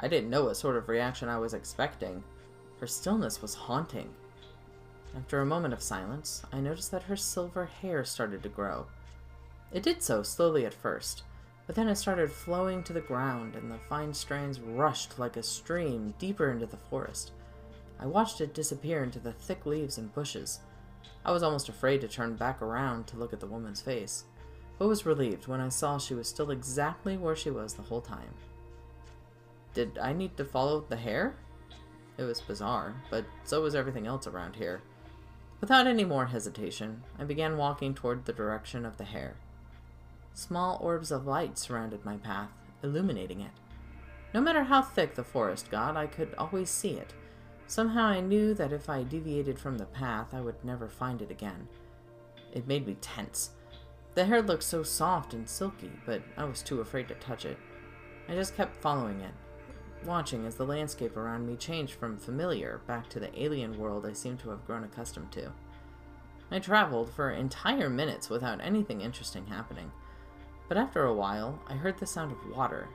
I 0.00 0.08
didn't 0.08 0.28
know 0.28 0.46
what 0.46 0.56
sort 0.56 0.74
of 0.74 0.88
reaction 0.88 1.28
I 1.28 1.38
was 1.38 1.54
expecting. 1.54 2.24
Her 2.80 2.88
stillness 2.88 3.40
was 3.40 3.54
haunting. 3.54 4.10
After 5.16 5.40
a 5.40 5.46
moment 5.46 5.72
of 5.72 5.82
silence, 5.82 6.42
I 6.52 6.58
noticed 6.58 6.90
that 6.90 7.04
her 7.04 7.16
silver 7.16 7.66
hair 7.66 8.04
started 8.04 8.42
to 8.42 8.48
grow. 8.48 8.86
It 9.70 9.84
did 9.84 10.02
so 10.02 10.24
slowly 10.24 10.66
at 10.66 10.74
first, 10.74 11.22
but 11.68 11.76
then 11.76 11.86
it 11.86 11.94
started 11.94 12.32
flowing 12.32 12.82
to 12.82 12.92
the 12.92 13.00
ground, 13.00 13.54
and 13.54 13.70
the 13.70 13.78
fine 13.88 14.12
strands 14.12 14.58
rushed 14.58 15.20
like 15.20 15.36
a 15.36 15.44
stream 15.44 16.12
deeper 16.18 16.50
into 16.50 16.66
the 16.66 16.76
forest. 16.76 17.30
I 18.02 18.06
watched 18.06 18.40
it 18.40 18.52
disappear 18.52 19.04
into 19.04 19.20
the 19.20 19.32
thick 19.32 19.64
leaves 19.64 19.96
and 19.96 20.12
bushes. 20.12 20.58
I 21.24 21.30
was 21.30 21.44
almost 21.44 21.68
afraid 21.68 22.00
to 22.00 22.08
turn 22.08 22.34
back 22.34 22.60
around 22.60 23.06
to 23.06 23.16
look 23.16 23.32
at 23.32 23.38
the 23.38 23.46
woman's 23.46 23.80
face, 23.80 24.24
but 24.76 24.88
was 24.88 25.06
relieved 25.06 25.46
when 25.46 25.60
I 25.60 25.68
saw 25.68 25.98
she 25.98 26.14
was 26.14 26.26
still 26.26 26.50
exactly 26.50 27.16
where 27.16 27.36
she 27.36 27.50
was 27.50 27.74
the 27.74 27.82
whole 27.82 28.00
time. 28.00 28.34
Did 29.72 29.98
I 29.98 30.12
need 30.12 30.36
to 30.36 30.44
follow 30.44 30.80
the 30.80 30.96
hair? 30.96 31.36
It 32.18 32.24
was 32.24 32.40
bizarre, 32.40 32.96
but 33.08 33.24
so 33.44 33.62
was 33.62 33.76
everything 33.76 34.08
else 34.08 34.26
around 34.26 34.56
here. 34.56 34.82
Without 35.60 35.86
any 35.86 36.04
more 36.04 36.26
hesitation, 36.26 37.04
I 37.20 37.24
began 37.24 37.56
walking 37.56 37.94
toward 37.94 38.24
the 38.24 38.32
direction 38.32 38.84
of 38.84 38.96
the 38.96 39.04
hair. 39.04 39.36
Small 40.34 40.76
orbs 40.82 41.12
of 41.12 41.24
light 41.24 41.56
surrounded 41.56 42.04
my 42.04 42.16
path, 42.16 42.50
illuminating 42.82 43.40
it. 43.40 43.52
No 44.34 44.40
matter 44.40 44.64
how 44.64 44.82
thick 44.82 45.14
the 45.14 45.22
forest 45.22 45.70
got, 45.70 45.96
I 45.96 46.08
could 46.08 46.34
always 46.36 46.68
see 46.68 46.94
it. 46.94 47.14
Somehow 47.66 48.04
I 48.04 48.20
knew 48.20 48.54
that 48.54 48.72
if 48.72 48.90
I 48.90 49.02
deviated 49.02 49.58
from 49.58 49.78
the 49.78 49.86
path, 49.86 50.34
I 50.34 50.40
would 50.40 50.62
never 50.64 50.88
find 50.88 51.22
it 51.22 51.30
again. 51.30 51.68
It 52.52 52.66
made 52.66 52.86
me 52.86 52.96
tense. 53.00 53.50
The 54.14 54.26
hair 54.26 54.42
looked 54.42 54.64
so 54.64 54.82
soft 54.82 55.32
and 55.32 55.48
silky, 55.48 55.90
but 56.04 56.22
I 56.36 56.44
was 56.44 56.62
too 56.62 56.80
afraid 56.80 57.08
to 57.08 57.14
touch 57.14 57.46
it. 57.46 57.56
I 58.28 58.34
just 58.34 58.56
kept 58.56 58.76
following 58.76 59.20
it, 59.20 59.32
watching 60.04 60.44
as 60.44 60.54
the 60.54 60.66
landscape 60.66 61.16
around 61.16 61.46
me 61.46 61.56
changed 61.56 61.94
from 61.94 62.18
familiar 62.18 62.82
back 62.86 63.08
to 63.10 63.20
the 63.20 63.42
alien 63.42 63.78
world 63.78 64.04
I 64.04 64.12
seemed 64.12 64.40
to 64.40 64.50
have 64.50 64.66
grown 64.66 64.84
accustomed 64.84 65.32
to. 65.32 65.50
I 66.50 66.58
traveled 66.58 67.10
for 67.10 67.30
entire 67.30 67.88
minutes 67.88 68.28
without 68.28 68.60
anything 68.60 69.00
interesting 69.00 69.46
happening, 69.46 69.90
but 70.68 70.76
after 70.76 71.04
a 71.04 71.14
while, 71.14 71.58
I 71.66 71.74
heard 71.74 71.98
the 71.98 72.06
sound 72.06 72.32
of 72.32 72.56
water. 72.56 72.88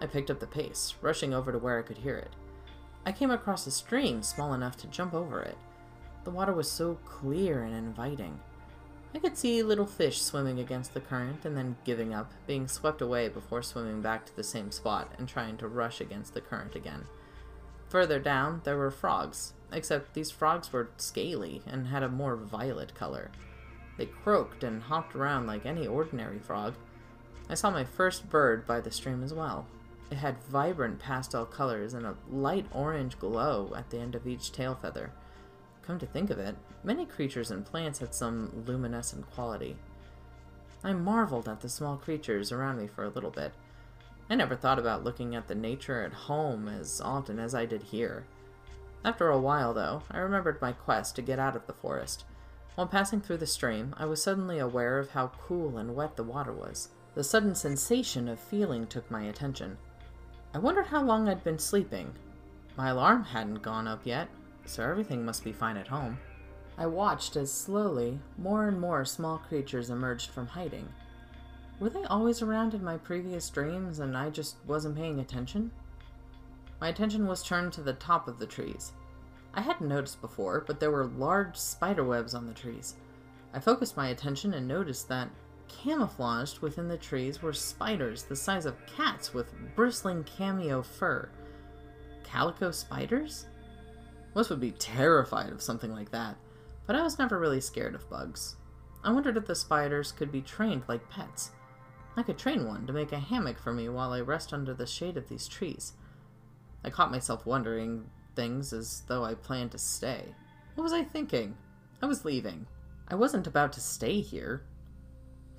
I 0.00 0.06
picked 0.06 0.30
up 0.30 0.40
the 0.40 0.46
pace, 0.48 0.94
rushing 1.00 1.32
over 1.32 1.52
to 1.52 1.58
where 1.58 1.78
I 1.78 1.82
could 1.82 1.98
hear 1.98 2.16
it. 2.16 2.34
I 3.04 3.12
came 3.12 3.30
across 3.30 3.66
a 3.66 3.70
stream 3.70 4.22
small 4.22 4.54
enough 4.54 4.76
to 4.78 4.86
jump 4.86 5.14
over 5.14 5.40
it. 5.42 5.58
The 6.24 6.30
water 6.30 6.52
was 6.52 6.70
so 6.70 6.98
clear 7.04 7.64
and 7.64 7.74
inviting. 7.74 8.38
I 9.14 9.18
could 9.18 9.36
see 9.36 9.62
little 9.62 9.86
fish 9.86 10.22
swimming 10.22 10.60
against 10.60 10.94
the 10.94 11.00
current 11.00 11.44
and 11.44 11.56
then 11.56 11.76
giving 11.84 12.14
up, 12.14 12.32
being 12.46 12.68
swept 12.68 13.02
away 13.02 13.28
before 13.28 13.62
swimming 13.62 14.00
back 14.00 14.24
to 14.26 14.36
the 14.36 14.44
same 14.44 14.70
spot 14.70 15.12
and 15.18 15.28
trying 15.28 15.56
to 15.58 15.68
rush 15.68 16.00
against 16.00 16.32
the 16.32 16.40
current 16.40 16.76
again. 16.76 17.04
Further 17.88 18.18
down, 18.18 18.62
there 18.64 18.78
were 18.78 18.90
frogs, 18.90 19.52
except 19.70 20.14
these 20.14 20.30
frogs 20.30 20.72
were 20.72 20.88
scaly 20.96 21.60
and 21.66 21.88
had 21.88 22.02
a 22.02 22.08
more 22.08 22.36
violet 22.36 22.94
color. 22.94 23.30
They 23.98 24.06
croaked 24.06 24.64
and 24.64 24.82
hopped 24.82 25.14
around 25.14 25.46
like 25.46 25.66
any 25.66 25.86
ordinary 25.86 26.38
frog. 26.38 26.74
I 27.50 27.54
saw 27.54 27.70
my 27.70 27.84
first 27.84 28.30
bird 28.30 28.66
by 28.66 28.80
the 28.80 28.90
stream 28.90 29.22
as 29.22 29.34
well. 29.34 29.66
It 30.12 30.18
had 30.18 30.42
vibrant 30.42 30.98
pastel 30.98 31.46
colors 31.46 31.94
and 31.94 32.04
a 32.04 32.14
light 32.30 32.66
orange 32.70 33.18
glow 33.18 33.72
at 33.74 33.88
the 33.88 33.98
end 33.98 34.14
of 34.14 34.26
each 34.26 34.52
tail 34.52 34.74
feather. 34.74 35.10
Come 35.80 35.98
to 36.00 36.04
think 36.04 36.28
of 36.28 36.38
it, 36.38 36.54
many 36.84 37.06
creatures 37.06 37.50
and 37.50 37.64
plants 37.64 37.98
had 37.98 38.14
some 38.14 38.62
luminescent 38.66 39.30
quality. 39.30 39.74
I 40.84 40.92
marveled 40.92 41.48
at 41.48 41.62
the 41.62 41.70
small 41.70 41.96
creatures 41.96 42.52
around 42.52 42.78
me 42.78 42.88
for 42.88 43.04
a 43.04 43.08
little 43.08 43.30
bit. 43.30 43.54
I 44.28 44.34
never 44.34 44.54
thought 44.54 44.78
about 44.78 45.02
looking 45.02 45.34
at 45.34 45.48
the 45.48 45.54
nature 45.54 46.02
at 46.02 46.12
home 46.12 46.68
as 46.68 47.00
often 47.00 47.38
as 47.38 47.54
I 47.54 47.64
did 47.64 47.84
here. 47.84 48.26
After 49.06 49.30
a 49.30 49.40
while, 49.40 49.72
though, 49.72 50.02
I 50.10 50.18
remembered 50.18 50.60
my 50.60 50.72
quest 50.72 51.16
to 51.16 51.22
get 51.22 51.38
out 51.38 51.56
of 51.56 51.66
the 51.66 51.72
forest. 51.72 52.26
While 52.74 52.86
passing 52.86 53.22
through 53.22 53.38
the 53.38 53.46
stream, 53.46 53.94
I 53.96 54.04
was 54.04 54.22
suddenly 54.22 54.58
aware 54.58 54.98
of 54.98 55.12
how 55.12 55.28
cool 55.28 55.78
and 55.78 55.96
wet 55.96 56.16
the 56.16 56.22
water 56.22 56.52
was. 56.52 56.90
The 57.14 57.24
sudden 57.24 57.54
sensation 57.54 58.28
of 58.28 58.38
feeling 58.38 58.86
took 58.86 59.10
my 59.10 59.22
attention. 59.22 59.78
I 60.54 60.58
wondered 60.58 60.86
how 60.86 61.02
long 61.02 61.28
I'd 61.28 61.42
been 61.44 61.58
sleeping. 61.58 62.12
My 62.76 62.90
alarm 62.90 63.24
hadn't 63.24 63.62
gone 63.62 63.88
up 63.88 64.02
yet, 64.04 64.28
so 64.66 64.82
everything 64.82 65.24
must 65.24 65.44
be 65.44 65.52
fine 65.52 65.78
at 65.78 65.88
home. 65.88 66.18
I 66.76 66.86
watched 66.86 67.36
as 67.36 67.50
slowly 67.50 68.20
more 68.36 68.68
and 68.68 68.80
more 68.80 69.04
small 69.04 69.38
creatures 69.38 69.88
emerged 69.88 70.30
from 70.30 70.46
hiding. 70.46 70.88
Were 71.80 71.90
they 71.90 72.04
always 72.04 72.42
around 72.42 72.74
in 72.74 72.84
my 72.84 72.96
previous 72.98 73.48
dreams 73.48 73.98
and 73.98 74.16
I 74.16 74.30
just 74.30 74.56
wasn't 74.66 74.96
paying 74.96 75.20
attention? 75.20 75.70
My 76.80 76.88
attention 76.88 77.26
was 77.26 77.42
turned 77.42 77.72
to 77.74 77.80
the 77.80 77.94
top 77.94 78.28
of 78.28 78.38
the 78.38 78.46
trees. 78.46 78.92
I 79.54 79.62
hadn't 79.62 79.88
noticed 79.88 80.20
before, 80.20 80.64
but 80.66 80.80
there 80.80 80.90
were 80.90 81.06
large 81.06 81.56
spider 81.56 82.04
webs 82.04 82.34
on 82.34 82.46
the 82.46 82.54
trees. 82.54 82.96
I 83.54 83.60
focused 83.60 83.96
my 83.96 84.08
attention 84.08 84.54
and 84.54 84.66
noticed 84.66 85.08
that 85.08 85.28
camouflaged 85.72 86.60
within 86.60 86.88
the 86.88 86.96
trees 86.96 87.42
were 87.42 87.52
spiders 87.52 88.22
the 88.22 88.36
size 88.36 88.66
of 88.66 88.86
cats 88.86 89.32
with 89.32 89.54
bristling 89.74 90.24
cameo 90.24 90.82
fur. 90.82 91.28
Calico 92.24 92.70
spiders? 92.70 93.46
Most 94.34 94.50
would 94.50 94.60
be 94.60 94.72
terrified 94.72 95.50
of 95.50 95.62
something 95.62 95.92
like 95.92 96.10
that, 96.10 96.36
but 96.86 96.96
I 96.96 97.02
was 97.02 97.18
never 97.18 97.38
really 97.38 97.60
scared 97.60 97.94
of 97.94 98.08
bugs. 98.08 98.56
I 99.04 99.12
wondered 99.12 99.36
if 99.36 99.46
the 99.46 99.54
spiders 99.54 100.12
could 100.12 100.30
be 100.30 100.42
trained 100.42 100.84
like 100.88 101.10
pets. 101.10 101.50
I 102.16 102.22
could 102.22 102.38
train 102.38 102.66
one 102.66 102.86
to 102.86 102.92
make 102.92 103.12
a 103.12 103.18
hammock 103.18 103.58
for 103.58 103.72
me 103.72 103.88
while 103.88 104.12
I 104.12 104.20
rest 104.20 104.52
under 104.52 104.74
the 104.74 104.86
shade 104.86 105.16
of 105.16 105.28
these 105.28 105.48
trees. 105.48 105.94
I 106.84 106.90
caught 106.90 107.10
myself 107.10 107.46
wondering 107.46 108.10
things 108.34 108.72
as 108.72 109.02
though 109.08 109.24
I 109.24 109.34
planned 109.34 109.72
to 109.72 109.78
stay. 109.78 110.34
What 110.74 110.84
was 110.84 110.92
I 110.92 111.04
thinking? 111.04 111.56
I 112.02 112.06
was 112.06 112.24
leaving. 112.24 112.66
I 113.08 113.14
wasn't 113.14 113.46
about 113.46 113.72
to 113.74 113.80
stay 113.80 114.20
here. 114.20 114.62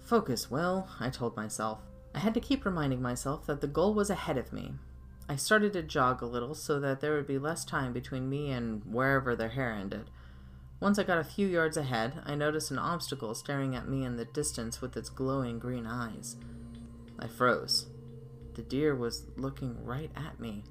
Focus, 0.03 0.51
Will, 0.51 0.87
I 0.99 1.09
told 1.09 1.35
myself. 1.35 1.79
I 2.13 2.19
had 2.19 2.33
to 2.35 2.39
keep 2.39 2.65
reminding 2.65 3.01
myself 3.01 3.45
that 3.47 3.61
the 3.61 3.67
goal 3.67 3.93
was 3.93 4.09
ahead 4.09 4.37
of 4.37 4.53
me, 4.53 4.73
I 5.29 5.37
started 5.37 5.71
to 5.73 5.83
jog 5.83 6.21
a 6.21 6.25
little 6.25 6.53
so 6.53 6.79
that 6.81 6.99
there 6.99 7.15
would 7.15 7.27
be 7.27 7.39
less 7.39 7.63
time 7.63 7.93
between 7.93 8.29
me 8.29 8.51
and 8.51 8.83
wherever 8.83 9.35
their 9.35 9.49
hair 9.49 9.71
ended. 9.71 10.09
Once 10.81 10.99
I 10.99 11.03
got 11.03 11.17
a 11.17 11.23
few 11.23 11.47
yards 11.47 11.77
ahead, 11.77 12.21
I 12.25 12.35
noticed 12.35 12.71
an 12.71 12.79
obstacle 12.79 13.33
staring 13.33 13.73
at 13.73 13.87
me 13.87 14.03
in 14.03 14.17
the 14.17 14.25
distance 14.25 14.81
with 14.81 14.97
its 14.97 15.09
glowing 15.09 15.59
green 15.59 15.87
eyes. 15.87 16.35
I 17.17 17.27
froze. 17.27 17.87
The 18.55 18.63
deer 18.63 18.93
was 18.95 19.25
looking 19.37 19.83
right 19.85 20.11
at 20.13 20.41
me. 20.41 20.65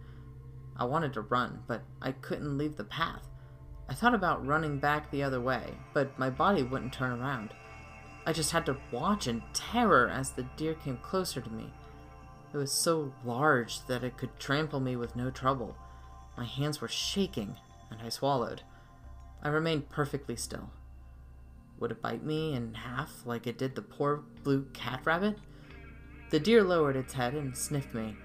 I 0.76 0.84
wanted 0.84 1.14
to 1.14 1.22
run, 1.22 1.62
but 1.66 1.82
I 2.02 2.12
couldn't 2.12 2.58
leave 2.58 2.76
the 2.76 2.84
path. 2.84 3.26
I 3.88 3.94
thought 3.94 4.14
about 4.14 4.46
running 4.46 4.78
back 4.78 5.10
the 5.10 5.22
other 5.22 5.40
way, 5.40 5.78
but 5.94 6.18
my 6.18 6.28
body 6.28 6.62
wouldn't 6.62 6.92
turn 6.92 7.18
around. 7.20 7.54
I 8.24 8.32
just 8.32 8.52
had 8.52 8.66
to 8.66 8.76
watch 8.92 9.26
in 9.26 9.42
terror 9.52 10.08
as 10.08 10.30
the 10.30 10.44
deer 10.56 10.74
came 10.74 10.98
closer 10.98 11.40
to 11.40 11.50
me. 11.50 11.72
It 12.52 12.56
was 12.56 12.70
so 12.70 13.12
large 13.24 13.84
that 13.86 14.04
it 14.04 14.16
could 14.16 14.38
trample 14.38 14.78
me 14.78 14.94
with 14.94 15.16
no 15.16 15.30
trouble. 15.30 15.76
My 16.36 16.44
hands 16.44 16.80
were 16.80 16.88
shaking, 16.88 17.56
and 17.90 18.00
I 18.00 18.10
swallowed. 18.10 18.62
I 19.42 19.48
remained 19.48 19.88
perfectly 19.88 20.36
still. 20.36 20.70
Would 21.80 21.90
it 21.90 22.02
bite 22.02 22.22
me 22.22 22.54
in 22.54 22.74
half 22.74 23.26
like 23.26 23.48
it 23.48 23.58
did 23.58 23.74
the 23.74 23.82
poor 23.82 24.22
blue 24.44 24.66
cat 24.72 25.00
rabbit? 25.04 25.38
The 26.30 26.38
deer 26.38 26.62
lowered 26.62 26.94
its 26.94 27.12
head 27.12 27.34
and 27.34 27.56
sniffed 27.56 27.92
me. 27.92 28.16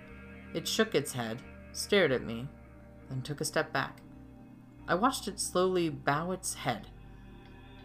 It 0.53 0.67
shook 0.67 0.93
its 0.93 1.13
head, 1.13 1.41
stared 1.71 2.11
at 2.11 2.23
me, 2.23 2.47
then 3.09 3.21
took 3.23 3.41
a 3.41 3.45
step 3.45 3.73
back. 3.73 3.97
I 4.87 4.95
watched 4.95 5.27
it 5.27 5.39
slowly 5.39 5.89
bow 5.89 6.31
its 6.31 6.53
head. 6.53 6.87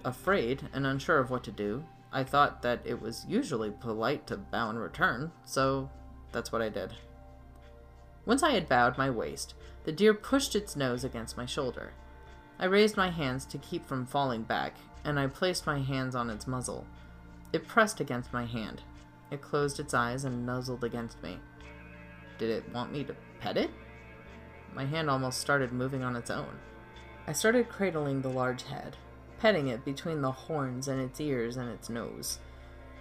Afraid 0.04 0.68
and 0.72 0.86
unsure 0.86 1.18
of 1.18 1.30
what 1.30 1.42
to 1.44 1.50
do, 1.50 1.84
I 2.12 2.24
thought 2.24 2.62
that 2.62 2.82
it 2.84 3.00
was 3.00 3.24
usually 3.26 3.70
polite 3.70 4.26
to 4.26 4.36
bow 4.36 4.70
in 4.70 4.78
return, 4.78 5.32
so 5.44 5.90
that's 6.30 6.52
what 6.52 6.62
I 6.62 6.68
did. 6.68 6.92
Once 8.26 8.42
I 8.42 8.52
had 8.52 8.68
bowed 8.68 8.98
my 8.98 9.10
waist, 9.10 9.54
the 9.84 9.92
deer 9.92 10.14
pushed 10.14 10.54
its 10.54 10.76
nose 10.76 11.04
against 11.04 11.36
my 11.36 11.46
shoulder. 11.46 11.92
I 12.58 12.66
raised 12.66 12.96
my 12.96 13.10
hands 13.10 13.44
to 13.46 13.58
keep 13.58 13.86
from 13.86 14.06
falling 14.06 14.42
back, 14.42 14.74
and 15.04 15.18
I 15.18 15.26
placed 15.26 15.66
my 15.66 15.80
hands 15.80 16.14
on 16.14 16.30
its 16.30 16.46
muzzle. 16.46 16.86
It 17.52 17.66
pressed 17.66 17.98
against 17.98 18.32
my 18.32 18.44
hand. 18.44 18.82
It 19.30 19.40
closed 19.40 19.80
its 19.80 19.94
eyes 19.94 20.24
and 20.24 20.46
nuzzled 20.46 20.84
against 20.84 21.22
me. 21.22 21.40
Did 22.38 22.50
it 22.50 22.72
want 22.72 22.92
me 22.92 23.04
to 23.04 23.16
pet 23.40 23.56
it? 23.56 23.70
My 24.74 24.84
hand 24.84 25.10
almost 25.10 25.40
started 25.40 25.72
moving 25.72 26.04
on 26.04 26.16
its 26.16 26.30
own. 26.30 26.58
I 27.26 27.32
started 27.32 27.68
cradling 27.68 28.22
the 28.22 28.28
large 28.28 28.62
head, 28.64 28.96
petting 29.42 29.66
it 29.66 29.84
between 29.84 30.22
the 30.22 30.30
horns 30.30 30.86
and 30.86 31.00
its 31.00 31.20
ears 31.20 31.56
and 31.56 31.68
its 31.68 31.90
nose. 31.90 32.38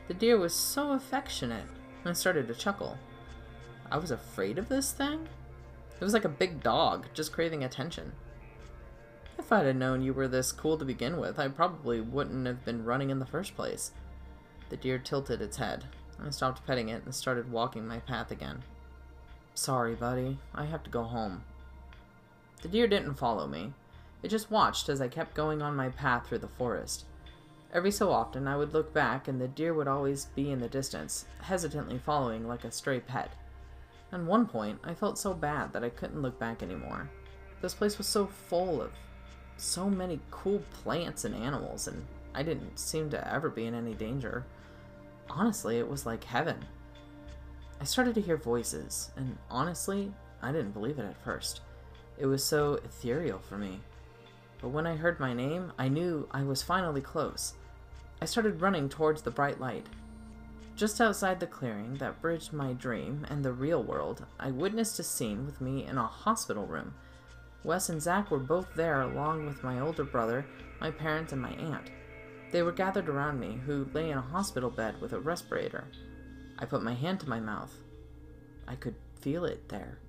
The 0.07 0.15
deer 0.15 0.39
was 0.39 0.55
so 0.55 0.93
affectionate, 0.93 1.67
I 2.03 2.13
started 2.13 2.47
to 2.47 2.55
chuckle. 2.55 2.97
I 3.91 3.99
was 3.99 4.09
afraid 4.09 4.57
of 4.57 4.67
this 4.67 4.91
thing? 4.91 5.29
It 5.99 6.03
was 6.03 6.13
like 6.13 6.25
a 6.25 6.29
big 6.29 6.63
dog, 6.63 7.05
just 7.13 7.31
craving 7.31 7.63
attention. 7.63 8.13
If 9.37 9.51
I'd 9.51 9.67
have 9.67 9.75
known 9.75 10.01
you 10.01 10.13
were 10.15 10.27
this 10.27 10.51
cool 10.51 10.79
to 10.79 10.83
begin 10.83 11.19
with, 11.19 11.37
I 11.37 11.47
probably 11.47 12.01
wouldn't 12.01 12.47
have 12.47 12.65
been 12.65 12.85
running 12.85 13.11
in 13.11 13.19
the 13.19 13.25
first 13.27 13.55
place. 13.55 13.91
The 14.69 14.77
deer 14.77 14.97
tilted 14.97 15.43
its 15.43 15.57
head. 15.57 15.85
I 16.19 16.31
stopped 16.31 16.65
petting 16.65 16.89
it 16.89 17.03
and 17.05 17.13
started 17.13 17.51
walking 17.51 17.87
my 17.87 17.99
path 17.99 18.31
again. 18.31 18.63
Sorry, 19.53 19.93
buddy. 19.93 20.39
I 20.55 20.65
have 20.65 20.81
to 20.85 20.89
go 20.89 21.03
home. 21.03 21.43
The 22.63 22.67
deer 22.67 22.87
didn't 22.87 23.13
follow 23.13 23.45
me. 23.45 23.73
It 24.23 24.29
just 24.29 24.51
watched 24.51 24.89
as 24.89 25.01
I 25.01 25.07
kept 25.07 25.33
going 25.33 25.61
on 25.61 25.75
my 25.75 25.89
path 25.89 26.27
through 26.27 26.39
the 26.39 26.47
forest. 26.47 27.05
Every 27.73 27.91
so 27.91 28.11
often, 28.11 28.47
I 28.47 28.57
would 28.57 28.73
look 28.73 28.93
back, 28.93 29.27
and 29.27 29.39
the 29.39 29.47
deer 29.47 29.73
would 29.73 29.87
always 29.87 30.25
be 30.25 30.51
in 30.51 30.59
the 30.59 30.67
distance, 30.67 31.25
hesitantly 31.41 31.97
following 31.97 32.47
like 32.47 32.65
a 32.65 32.71
stray 32.71 32.99
pet. 32.99 33.31
At 34.11 34.21
one 34.21 34.45
point, 34.45 34.79
I 34.83 34.93
felt 34.93 35.17
so 35.17 35.33
bad 35.33 35.71
that 35.71 35.83
I 35.83 35.89
couldn't 35.89 36.21
look 36.21 36.37
back 36.37 36.61
anymore. 36.61 37.09
This 37.61 37.73
place 37.73 37.97
was 37.97 38.07
so 38.07 38.25
full 38.25 38.81
of 38.81 38.91
so 39.57 39.89
many 39.89 40.19
cool 40.31 40.61
plants 40.83 41.23
and 41.23 41.33
animals, 41.33 41.87
and 41.87 42.05
I 42.35 42.43
didn't 42.43 42.77
seem 42.77 43.09
to 43.11 43.33
ever 43.33 43.49
be 43.49 43.65
in 43.65 43.75
any 43.75 43.93
danger. 43.93 44.45
Honestly, 45.29 45.77
it 45.77 45.87
was 45.87 46.05
like 46.05 46.23
heaven. 46.23 46.57
I 47.79 47.85
started 47.85 48.15
to 48.15 48.21
hear 48.21 48.37
voices, 48.37 49.11
and 49.15 49.37
honestly, 49.49 50.13
I 50.41 50.51
didn't 50.51 50.71
believe 50.71 50.99
it 50.99 51.05
at 51.05 51.23
first. 51.23 51.61
It 52.17 52.25
was 52.25 52.43
so 52.43 52.75
ethereal 52.83 53.39
for 53.39 53.57
me. 53.57 53.79
But 54.61 54.69
when 54.69 54.85
I 54.85 54.95
heard 54.95 55.19
my 55.19 55.33
name, 55.33 55.73
I 55.77 55.87
knew 55.87 56.27
I 56.31 56.43
was 56.43 56.61
finally 56.61 57.01
close. 57.01 57.53
I 58.21 58.25
started 58.25 58.61
running 58.61 58.87
towards 58.89 59.23
the 59.23 59.31
bright 59.31 59.59
light. 59.59 59.87
Just 60.75 61.01
outside 61.01 61.39
the 61.39 61.47
clearing 61.47 61.95
that 61.95 62.21
bridged 62.21 62.53
my 62.53 62.73
dream 62.73 63.25
and 63.29 63.43
the 63.43 63.51
real 63.51 63.83
world, 63.83 64.25
I 64.39 64.51
witnessed 64.51 64.99
a 64.99 65.03
scene 65.03 65.45
with 65.45 65.59
me 65.61 65.85
in 65.85 65.97
a 65.97 66.05
hospital 66.05 66.65
room. 66.65 66.93
Wes 67.63 67.89
and 67.89 68.01
Zach 68.01 68.31
were 68.31 68.39
both 68.39 68.73
there, 68.75 69.01
along 69.01 69.45
with 69.45 69.63
my 69.63 69.79
older 69.79 70.03
brother, 70.03 70.45
my 70.79 70.89
parents, 70.89 71.33
and 71.33 71.41
my 71.41 71.51
aunt. 71.51 71.91
They 72.51 72.63
were 72.63 72.71
gathered 72.71 73.09
around 73.09 73.39
me, 73.39 73.59
who 73.65 73.87
lay 73.93 74.09
in 74.09 74.17
a 74.17 74.21
hospital 74.21 74.69
bed 74.69 74.99
with 74.99 75.13
a 75.13 75.19
respirator. 75.19 75.85
I 76.57 76.65
put 76.65 76.83
my 76.83 76.93
hand 76.93 77.19
to 77.21 77.29
my 77.29 77.39
mouth. 77.39 77.73
I 78.67 78.75
could 78.75 78.95
feel 79.19 79.45
it 79.45 79.69
there. 79.69 79.99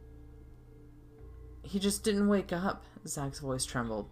He 1.63 1.79
just 1.79 2.03
didn't 2.05 2.29
wake 2.29 2.53
up, 2.53 2.85
Zach's 3.07 3.41
voice 3.41 3.65
trembled. 3.65 4.09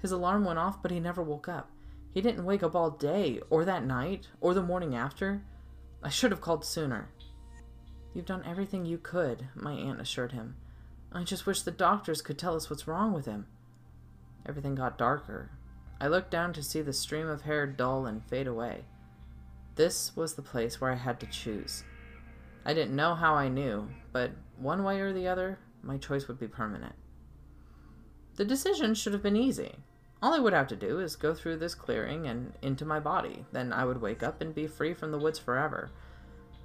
His 0.00 0.12
alarm 0.12 0.44
went 0.44 0.58
off, 0.58 0.82
but 0.82 0.90
he 0.90 1.00
never 1.00 1.22
woke 1.22 1.48
up. 1.48 1.70
He 2.12 2.20
didn't 2.20 2.44
wake 2.44 2.62
up 2.62 2.74
all 2.74 2.90
day, 2.90 3.40
or 3.50 3.64
that 3.64 3.84
night, 3.84 4.28
or 4.40 4.54
the 4.54 4.62
morning 4.62 4.94
after. 4.94 5.42
I 6.02 6.08
should 6.08 6.30
have 6.30 6.40
called 6.40 6.64
sooner. 6.64 7.10
You've 8.14 8.26
done 8.26 8.44
everything 8.46 8.86
you 8.86 8.98
could, 8.98 9.48
my 9.54 9.72
aunt 9.72 10.00
assured 10.00 10.32
him. 10.32 10.56
I 11.12 11.24
just 11.24 11.46
wish 11.46 11.62
the 11.62 11.70
doctors 11.70 12.22
could 12.22 12.38
tell 12.38 12.56
us 12.56 12.68
what's 12.68 12.88
wrong 12.88 13.12
with 13.12 13.26
him. 13.26 13.46
Everything 14.46 14.74
got 14.74 14.98
darker. 14.98 15.50
I 16.00 16.08
looked 16.08 16.30
down 16.30 16.52
to 16.54 16.62
see 16.62 16.80
the 16.80 16.92
stream 16.92 17.28
of 17.28 17.42
hair 17.42 17.66
dull 17.66 18.06
and 18.06 18.24
fade 18.24 18.46
away. 18.46 18.84
This 19.74 20.14
was 20.16 20.34
the 20.34 20.42
place 20.42 20.80
where 20.80 20.92
I 20.92 20.96
had 20.96 21.20
to 21.20 21.26
choose. 21.26 21.84
I 22.64 22.74
didn't 22.74 22.96
know 22.96 23.14
how 23.14 23.34
I 23.34 23.48
knew, 23.48 23.88
but 24.12 24.32
one 24.56 24.84
way 24.84 25.00
or 25.00 25.12
the 25.12 25.28
other, 25.28 25.58
my 25.82 25.98
choice 25.98 26.28
would 26.28 26.38
be 26.38 26.48
permanent. 26.48 26.94
The 28.36 28.44
decision 28.44 28.94
should 28.94 29.12
have 29.12 29.22
been 29.22 29.36
easy. 29.36 29.76
All 30.20 30.34
I 30.34 30.40
would 30.40 30.52
have 30.52 30.66
to 30.68 30.76
do 30.76 30.98
is 30.98 31.14
go 31.14 31.32
through 31.32 31.58
this 31.58 31.76
clearing 31.76 32.26
and 32.26 32.52
into 32.62 32.84
my 32.84 32.98
body. 32.98 33.44
Then 33.52 33.72
I 33.72 33.84
would 33.84 34.00
wake 34.00 34.22
up 34.22 34.40
and 34.40 34.54
be 34.54 34.66
free 34.66 34.92
from 34.92 35.12
the 35.12 35.18
woods 35.18 35.38
forever. 35.38 35.90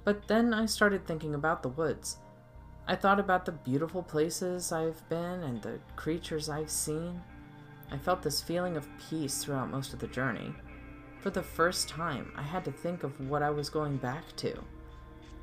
But 0.04 0.26
then 0.26 0.52
I 0.52 0.66
started 0.66 1.06
thinking 1.06 1.34
about 1.34 1.62
the 1.62 1.68
woods. 1.68 2.18
I 2.86 2.96
thought 2.96 3.20
about 3.20 3.46
the 3.46 3.52
beautiful 3.52 4.02
places 4.02 4.72
I've 4.72 5.08
been 5.08 5.42
and 5.44 5.62
the 5.62 5.78
creatures 5.96 6.48
I've 6.48 6.70
seen. 6.70 7.22
I 7.90 7.96
felt 7.96 8.22
this 8.22 8.42
feeling 8.42 8.76
of 8.76 8.88
peace 9.08 9.42
throughout 9.42 9.70
most 9.70 9.92
of 9.92 10.00
the 10.00 10.08
journey. 10.08 10.52
For 11.20 11.30
the 11.30 11.42
first 11.42 11.88
time, 11.88 12.32
I 12.36 12.42
had 12.42 12.64
to 12.66 12.72
think 12.72 13.04
of 13.04 13.18
what 13.28 13.42
I 13.42 13.50
was 13.50 13.70
going 13.70 13.96
back 13.96 14.34
to. 14.36 14.52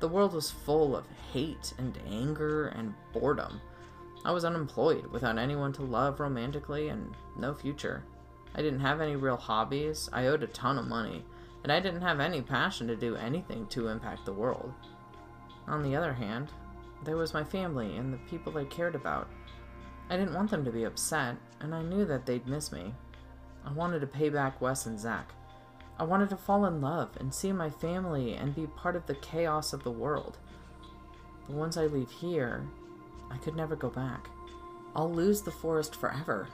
The 0.00 0.08
world 0.08 0.34
was 0.34 0.50
full 0.50 0.94
of 0.94 1.06
hate 1.32 1.72
and 1.78 1.98
anger 2.08 2.68
and 2.68 2.94
boredom. 3.12 3.60
I 4.24 4.30
was 4.30 4.44
unemployed, 4.44 5.06
without 5.06 5.38
anyone 5.38 5.72
to 5.74 5.82
love 5.82 6.20
romantically, 6.20 6.88
and 6.88 7.14
no 7.36 7.54
future. 7.54 8.04
I 8.54 8.62
didn't 8.62 8.80
have 8.80 9.00
any 9.00 9.16
real 9.16 9.36
hobbies, 9.36 10.08
I 10.12 10.26
owed 10.26 10.42
a 10.42 10.48
ton 10.48 10.78
of 10.78 10.86
money, 10.86 11.24
and 11.62 11.72
I 11.72 11.80
didn't 11.80 12.02
have 12.02 12.20
any 12.20 12.42
passion 12.42 12.86
to 12.88 12.96
do 12.96 13.16
anything 13.16 13.66
to 13.68 13.88
impact 13.88 14.24
the 14.24 14.32
world. 14.32 14.72
On 15.66 15.82
the 15.82 15.96
other 15.96 16.12
hand, 16.12 16.52
there 17.04 17.16
was 17.16 17.34
my 17.34 17.42
family 17.42 17.96
and 17.96 18.12
the 18.12 18.18
people 18.30 18.56
I 18.56 18.64
cared 18.64 18.94
about. 18.94 19.28
I 20.10 20.16
didn't 20.16 20.34
want 20.34 20.50
them 20.50 20.64
to 20.64 20.70
be 20.70 20.84
upset, 20.84 21.36
and 21.60 21.74
I 21.74 21.82
knew 21.82 22.04
that 22.04 22.26
they'd 22.26 22.46
miss 22.46 22.70
me. 22.70 22.94
I 23.64 23.72
wanted 23.72 24.00
to 24.00 24.06
pay 24.06 24.28
back 24.28 24.60
Wes 24.60 24.86
and 24.86 24.98
Zach. 24.98 25.32
I 25.98 26.04
wanted 26.04 26.30
to 26.30 26.36
fall 26.36 26.66
in 26.66 26.80
love 26.80 27.10
and 27.18 27.32
see 27.32 27.52
my 27.52 27.70
family 27.70 28.34
and 28.34 28.54
be 28.54 28.66
part 28.66 28.96
of 28.96 29.06
the 29.06 29.14
chaos 29.16 29.72
of 29.72 29.84
the 29.84 29.90
world. 29.90 30.38
But 31.46 31.56
once 31.56 31.76
I 31.76 31.86
leave 31.86 32.10
here, 32.10 32.66
I 33.32 33.38
could 33.38 33.56
never 33.56 33.74
go 33.74 33.88
back. 33.88 34.28
I'll 34.94 35.12
lose 35.12 35.40
the 35.40 35.50
forest 35.50 35.96
forever. 35.96 36.48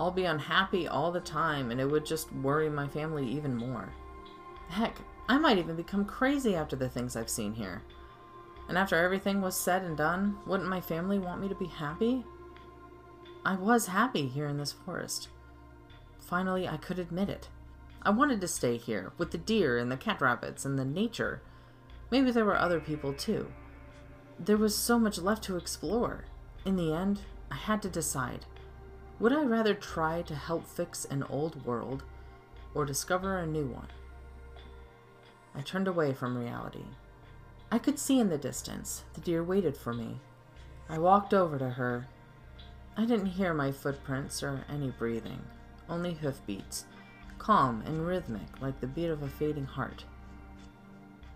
I'll 0.00 0.10
be 0.10 0.24
unhappy 0.24 0.88
all 0.88 1.12
the 1.12 1.20
time, 1.20 1.70
and 1.70 1.80
it 1.80 1.86
would 1.86 2.06
just 2.06 2.32
worry 2.32 2.70
my 2.70 2.88
family 2.88 3.28
even 3.28 3.54
more. 3.54 3.92
Heck, 4.68 4.96
I 5.28 5.38
might 5.38 5.58
even 5.58 5.76
become 5.76 6.04
crazy 6.04 6.54
after 6.54 6.76
the 6.76 6.88
things 6.88 7.16
I've 7.16 7.28
seen 7.28 7.52
here. 7.52 7.82
And 8.68 8.78
after 8.78 8.96
everything 8.96 9.40
was 9.40 9.56
said 9.56 9.82
and 9.82 9.96
done, 9.96 10.38
wouldn't 10.46 10.68
my 10.68 10.80
family 10.80 11.18
want 11.18 11.40
me 11.40 11.48
to 11.48 11.54
be 11.54 11.66
happy? 11.66 12.24
I 13.44 13.56
was 13.56 13.86
happy 13.86 14.28
here 14.28 14.46
in 14.46 14.58
this 14.58 14.72
forest. 14.72 15.28
Finally, 16.20 16.68
I 16.68 16.76
could 16.76 16.98
admit 16.98 17.28
it. 17.28 17.48
I 18.02 18.10
wanted 18.10 18.40
to 18.40 18.48
stay 18.48 18.76
here, 18.76 19.12
with 19.18 19.30
the 19.32 19.38
deer 19.38 19.78
and 19.78 19.90
the 19.90 19.96
cat 19.96 20.20
rabbits 20.20 20.64
and 20.64 20.78
the 20.78 20.84
nature. 20.84 21.42
Maybe 22.10 22.30
there 22.30 22.44
were 22.44 22.58
other 22.58 22.80
people 22.80 23.12
too. 23.12 23.50
There 24.38 24.56
was 24.56 24.76
so 24.76 24.98
much 24.98 25.18
left 25.18 25.42
to 25.44 25.56
explore. 25.56 26.24
In 26.64 26.76
the 26.76 26.92
end, 26.92 27.22
I 27.50 27.56
had 27.56 27.82
to 27.82 27.88
decide. 27.88 28.46
Would 29.18 29.32
I 29.32 29.42
rather 29.42 29.74
try 29.74 30.22
to 30.22 30.34
help 30.34 30.66
fix 30.66 31.04
an 31.04 31.24
old 31.24 31.64
world 31.66 32.04
or 32.72 32.84
discover 32.84 33.38
a 33.38 33.46
new 33.46 33.66
one? 33.66 33.88
I 35.54 35.62
turned 35.62 35.88
away 35.88 36.12
from 36.12 36.38
reality. 36.38 36.84
I 37.72 37.78
could 37.78 37.98
see 37.98 38.20
in 38.20 38.28
the 38.28 38.38
distance 38.38 39.02
the 39.14 39.20
deer 39.20 39.42
waited 39.42 39.76
for 39.76 39.92
me. 39.92 40.20
I 40.88 40.98
walked 40.98 41.34
over 41.34 41.58
to 41.58 41.70
her. 41.70 42.06
I 42.96 43.04
didn't 43.04 43.26
hear 43.26 43.52
my 43.52 43.72
footprints 43.72 44.42
or 44.42 44.64
any 44.72 44.90
breathing, 44.90 45.40
only 45.88 46.14
hoofbeats, 46.14 46.84
calm 47.38 47.82
and 47.86 48.06
rhythmic 48.06 48.60
like 48.60 48.80
the 48.80 48.86
beat 48.86 49.10
of 49.10 49.22
a 49.22 49.28
fading 49.28 49.66
heart. 49.66 50.04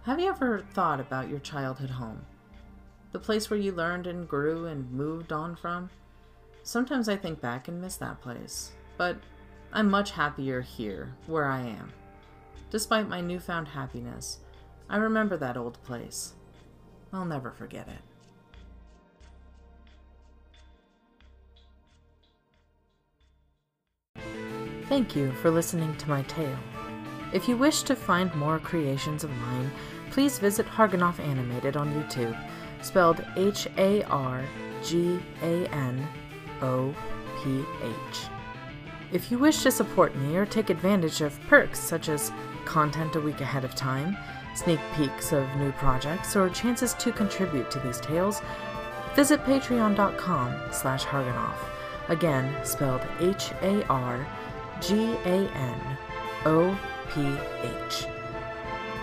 Have 0.04 0.20
you 0.20 0.28
ever 0.28 0.64
thought 0.72 1.00
about 1.00 1.28
your 1.28 1.40
childhood 1.40 1.90
home? 1.90 2.24
The 3.12 3.18
place 3.18 3.51
where 3.51 3.61
you 3.61 3.72
learned 3.72 4.07
and 4.07 4.27
grew 4.27 4.66
and 4.66 4.90
moved 4.90 5.33
on 5.33 5.55
from. 5.55 5.90
Sometimes 6.62 7.09
I 7.09 7.16
think 7.16 7.40
back 7.40 7.68
and 7.68 7.81
miss 7.81 7.96
that 7.96 8.20
place, 8.22 8.72
but 8.96 9.18
I'm 9.72 9.90
much 9.90 10.12
happier 10.12 10.62
here, 10.62 11.14
where 11.27 11.46
I 11.46 11.61
am. 11.61 11.92
Despite 12.70 13.09
my 13.09 13.20
newfound 13.20 13.68
happiness, 13.68 14.38
I 14.88 14.96
remember 14.96 15.37
that 15.37 15.59
old 15.59 15.83
place. 15.83 16.33
I'll 17.12 17.27
never 17.27 17.51
forget 17.51 17.88
it. 17.88 17.99
Thank 24.89 25.14
you 25.16 25.32
for 25.32 25.51
listening 25.51 25.95
to 25.97 26.09
my 26.09 26.22
tale. 26.22 26.59
If 27.32 27.49
you 27.49 27.57
wish 27.57 27.82
to 27.84 27.97
find 27.97 28.34
more 28.34 28.59
creations 28.59 29.24
of 29.24 29.30
mine, 29.30 29.70
please 30.11 30.39
visit 30.39 30.66
Harganoph 30.66 31.18
Animated 31.18 31.76
on 31.76 31.93
YouTube 31.95 32.39
spelled 32.83 33.24
H 33.37 33.66
A 33.78 34.03
R 34.05 34.45
G 34.83 35.18
A 35.43 35.66
N 35.68 36.07
O 36.61 36.95
P 37.43 37.64
H. 37.83 38.26
If 39.12 39.30
you 39.30 39.39
wish 39.39 39.62
to 39.62 39.70
support 39.70 40.16
me 40.16 40.37
or 40.37 40.47
take 40.47 40.70
advantage 40.70 41.20
of 41.20 41.39
perks 41.43 41.78
such 41.78 42.09
as 42.09 42.33
content 42.64 43.16
a 43.16 43.20
week 43.20 43.41
ahead 43.41 43.64
of 43.64 43.74
time, 43.74 44.16
sneak 44.55 44.80
peeks 44.95 45.33
of 45.33 45.49
new 45.57 45.72
projects, 45.72 46.37
or 46.37 46.49
chances 46.49 46.95
to 46.95 47.12
contribute 47.12 47.70
to 47.70 47.78
these 47.80 48.01
tales, 48.01 48.41
visit 49.14 49.45
patreon.com 49.45 50.55
slash 50.72 51.05
harganoph. 51.05 51.59
Again, 52.09 52.55
spelled 52.64 53.07
H-A-R-G-A-N-O-P-H. 53.20 53.87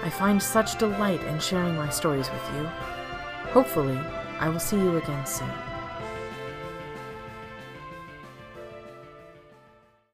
I 0.02 0.10
find 0.10 0.42
such 0.42 0.78
delight 0.78 1.22
in 1.24 1.40
sharing 1.40 1.76
my 1.76 1.90
stories 1.90 2.30
with 2.32 2.50
you. 2.56 2.70
Hopefully, 3.52 4.00
I 4.39 4.50
will 4.50 4.60
see 4.60 4.78
you 4.78 4.97
again 4.97 5.26
soon. 5.26 5.69